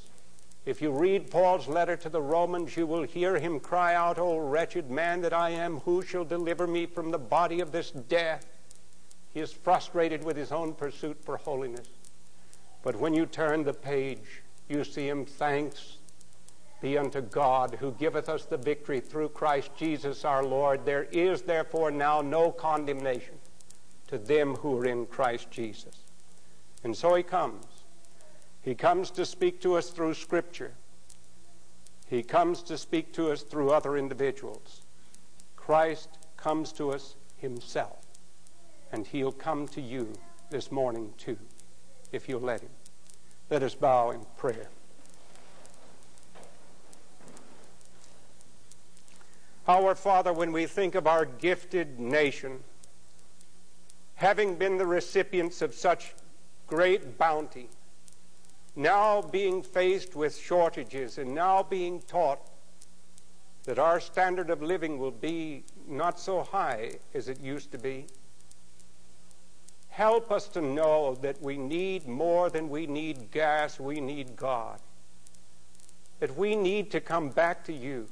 If 0.66 0.82
you 0.82 0.90
read 0.90 1.30
Paul's 1.30 1.68
letter 1.68 1.96
to 1.96 2.10
the 2.10 2.20
Romans, 2.20 2.76
you 2.76 2.86
will 2.86 3.02
hear 3.02 3.38
him 3.38 3.60
cry 3.60 3.94
out, 3.94 4.18
O 4.18 4.36
wretched 4.36 4.90
man 4.90 5.22
that 5.22 5.32
I 5.32 5.50
am, 5.50 5.78
who 5.80 6.02
shall 6.02 6.24
deliver 6.24 6.66
me 6.66 6.84
from 6.84 7.10
the 7.10 7.18
body 7.18 7.60
of 7.60 7.72
this 7.72 7.90
death? 7.90 8.46
He 9.32 9.40
is 9.40 9.52
frustrated 9.52 10.22
with 10.22 10.36
his 10.36 10.52
own 10.52 10.74
pursuit 10.74 11.18
for 11.24 11.38
holiness. 11.38 11.88
But 12.82 12.96
when 12.96 13.14
you 13.14 13.24
turn 13.24 13.64
the 13.64 13.72
page, 13.72 14.42
you 14.68 14.84
see 14.84 15.08
him 15.08 15.24
thanks 15.24 15.96
be 16.80 16.96
unto 16.96 17.20
God 17.20 17.76
who 17.80 17.92
giveth 17.92 18.28
us 18.28 18.44
the 18.44 18.56
victory 18.56 19.00
through 19.00 19.30
Christ 19.30 19.70
Jesus 19.76 20.24
our 20.24 20.42
Lord. 20.42 20.84
There 20.84 21.04
is 21.04 21.42
therefore 21.42 21.90
now 21.90 22.20
no 22.20 22.50
condemnation 22.50 23.34
to 24.08 24.18
them 24.18 24.56
who 24.56 24.78
are 24.78 24.86
in 24.86 25.06
Christ 25.06 25.50
Jesus. 25.50 25.99
And 26.82 26.96
so 26.96 27.14
he 27.14 27.22
comes. 27.22 27.64
He 28.62 28.74
comes 28.74 29.10
to 29.12 29.24
speak 29.26 29.60
to 29.62 29.76
us 29.76 29.90
through 29.90 30.14
Scripture. 30.14 30.72
He 32.06 32.22
comes 32.22 32.62
to 32.62 32.76
speak 32.76 33.12
to 33.14 33.30
us 33.30 33.42
through 33.42 33.70
other 33.70 33.96
individuals. 33.96 34.82
Christ 35.56 36.08
comes 36.36 36.72
to 36.72 36.90
us 36.90 37.14
himself. 37.36 37.98
And 38.92 39.06
he'll 39.06 39.32
come 39.32 39.68
to 39.68 39.80
you 39.80 40.12
this 40.50 40.72
morning 40.72 41.12
too, 41.16 41.38
if 42.12 42.28
you'll 42.28 42.40
let 42.40 42.60
him. 42.60 42.70
Let 43.48 43.62
us 43.62 43.74
bow 43.74 44.10
in 44.10 44.26
prayer. 44.36 44.68
Our 49.68 49.94
Father, 49.94 50.32
when 50.32 50.50
we 50.50 50.66
think 50.66 50.96
of 50.96 51.06
our 51.06 51.24
gifted 51.24 52.00
nation, 52.00 52.64
having 54.14 54.56
been 54.56 54.78
the 54.78 54.86
recipients 54.86 55.62
of 55.62 55.74
such 55.74 56.14
great 56.70 57.18
bounty, 57.18 57.68
now 58.76 59.20
being 59.20 59.60
faced 59.60 60.14
with 60.14 60.38
shortages 60.38 61.18
and 61.18 61.34
now 61.34 61.64
being 61.64 62.00
taught 62.02 62.40
that 63.64 63.78
our 63.78 63.98
standard 63.98 64.48
of 64.50 64.62
living 64.62 64.96
will 64.96 65.10
be 65.10 65.64
not 65.88 66.18
so 66.18 66.42
high 66.42 66.92
as 67.12 67.28
it 67.28 67.40
used 67.40 67.72
to 67.72 67.78
be. 67.78 68.06
Help 69.88 70.30
us 70.30 70.46
to 70.48 70.62
know 70.62 71.16
that 71.16 71.42
we 71.42 71.58
need 71.58 72.06
more 72.06 72.48
than 72.48 72.68
we 72.68 72.86
need 72.86 73.32
gas, 73.32 73.80
we 73.80 74.00
need 74.00 74.36
God. 74.36 74.78
That 76.20 76.36
we 76.38 76.54
need 76.54 76.92
to 76.92 77.00
come 77.00 77.30
back 77.30 77.64
to 77.64 77.72
you. 77.72 78.06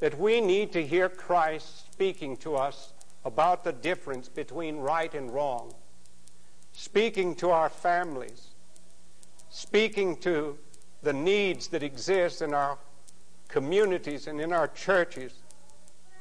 That 0.00 0.18
we 0.18 0.42
need 0.42 0.70
to 0.72 0.86
hear 0.86 1.08
Christ 1.08 1.90
speaking 1.90 2.36
to 2.38 2.56
us 2.56 2.92
about 3.24 3.64
the 3.64 3.72
difference 3.72 4.28
between 4.28 4.76
right 4.76 5.12
and 5.14 5.32
wrong, 5.32 5.72
speaking 6.76 7.34
to 7.34 7.50
our 7.50 7.70
families, 7.70 8.48
speaking 9.48 10.14
to 10.14 10.58
the 11.02 11.12
needs 11.12 11.68
that 11.68 11.82
exist 11.82 12.42
in 12.42 12.52
our 12.52 12.76
communities 13.48 14.26
and 14.26 14.38
in 14.42 14.52
our 14.52 14.68
churches 14.68 15.32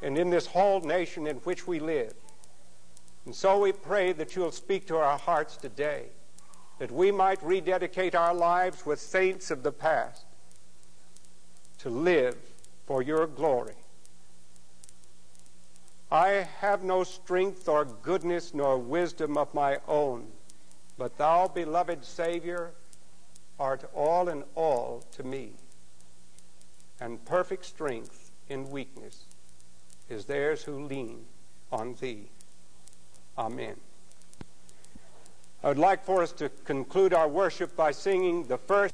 and 0.01 0.17
in 0.17 0.29
this 0.29 0.45
whole 0.45 0.79
nation 0.79 1.27
in 1.27 1.35
which 1.37 1.67
we 1.67 1.79
live. 1.79 2.13
And 3.25 3.35
so 3.35 3.59
we 3.59 3.73
pray 3.73 4.13
that 4.13 4.33
you'll 4.33 4.53
speak 4.53 4.87
to 4.87 4.95
our 4.95 5.17
hearts 5.17 5.57
today, 5.57 6.05
that 6.79 6.89
we 6.89 7.11
might 7.11 7.43
rededicate 7.43 8.15
our 8.15 8.33
lives 8.33 8.85
with 8.85 8.99
saints 8.99 9.51
of 9.51 9.61
the 9.61 9.73
past 9.73 10.23
to 11.79 11.89
live 11.89 12.37
for 12.85 13.01
your 13.01 13.27
glory. 13.27 13.75
I 16.09 16.47
have 16.59 16.81
no 16.81 17.03
strength 17.03 17.67
or 17.67 17.83
goodness 17.83 18.53
nor 18.53 18.77
wisdom 18.77 19.37
of 19.37 19.53
my 19.53 19.79
own, 19.85 20.27
but 20.97 21.17
thou, 21.17 21.47
beloved 21.47 22.03
Savior, 22.03 22.71
art 23.59 23.89
all 23.93 24.29
in 24.29 24.43
all 24.55 25.03
to 25.11 25.23
me, 25.23 25.51
and 26.99 27.23
perfect 27.25 27.65
strength 27.65 28.31
in 28.49 28.69
weakness 28.69 29.25
is 30.09 30.25
theirs 30.25 30.63
who 30.63 30.85
lean 30.85 31.25
on 31.71 31.95
thee. 31.95 32.29
Amen. 33.37 33.75
I 35.63 35.69
would 35.69 35.77
like 35.77 36.03
for 36.03 36.21
us 36.21 36.31
to 36.33 36.49
conclude 36.63 37.13
our 37.13 37.27
worship 37.27 37.75
by 37.75 37.91
singing 37.91 38.45
the 38.45 38.57
first. 38.57 38.93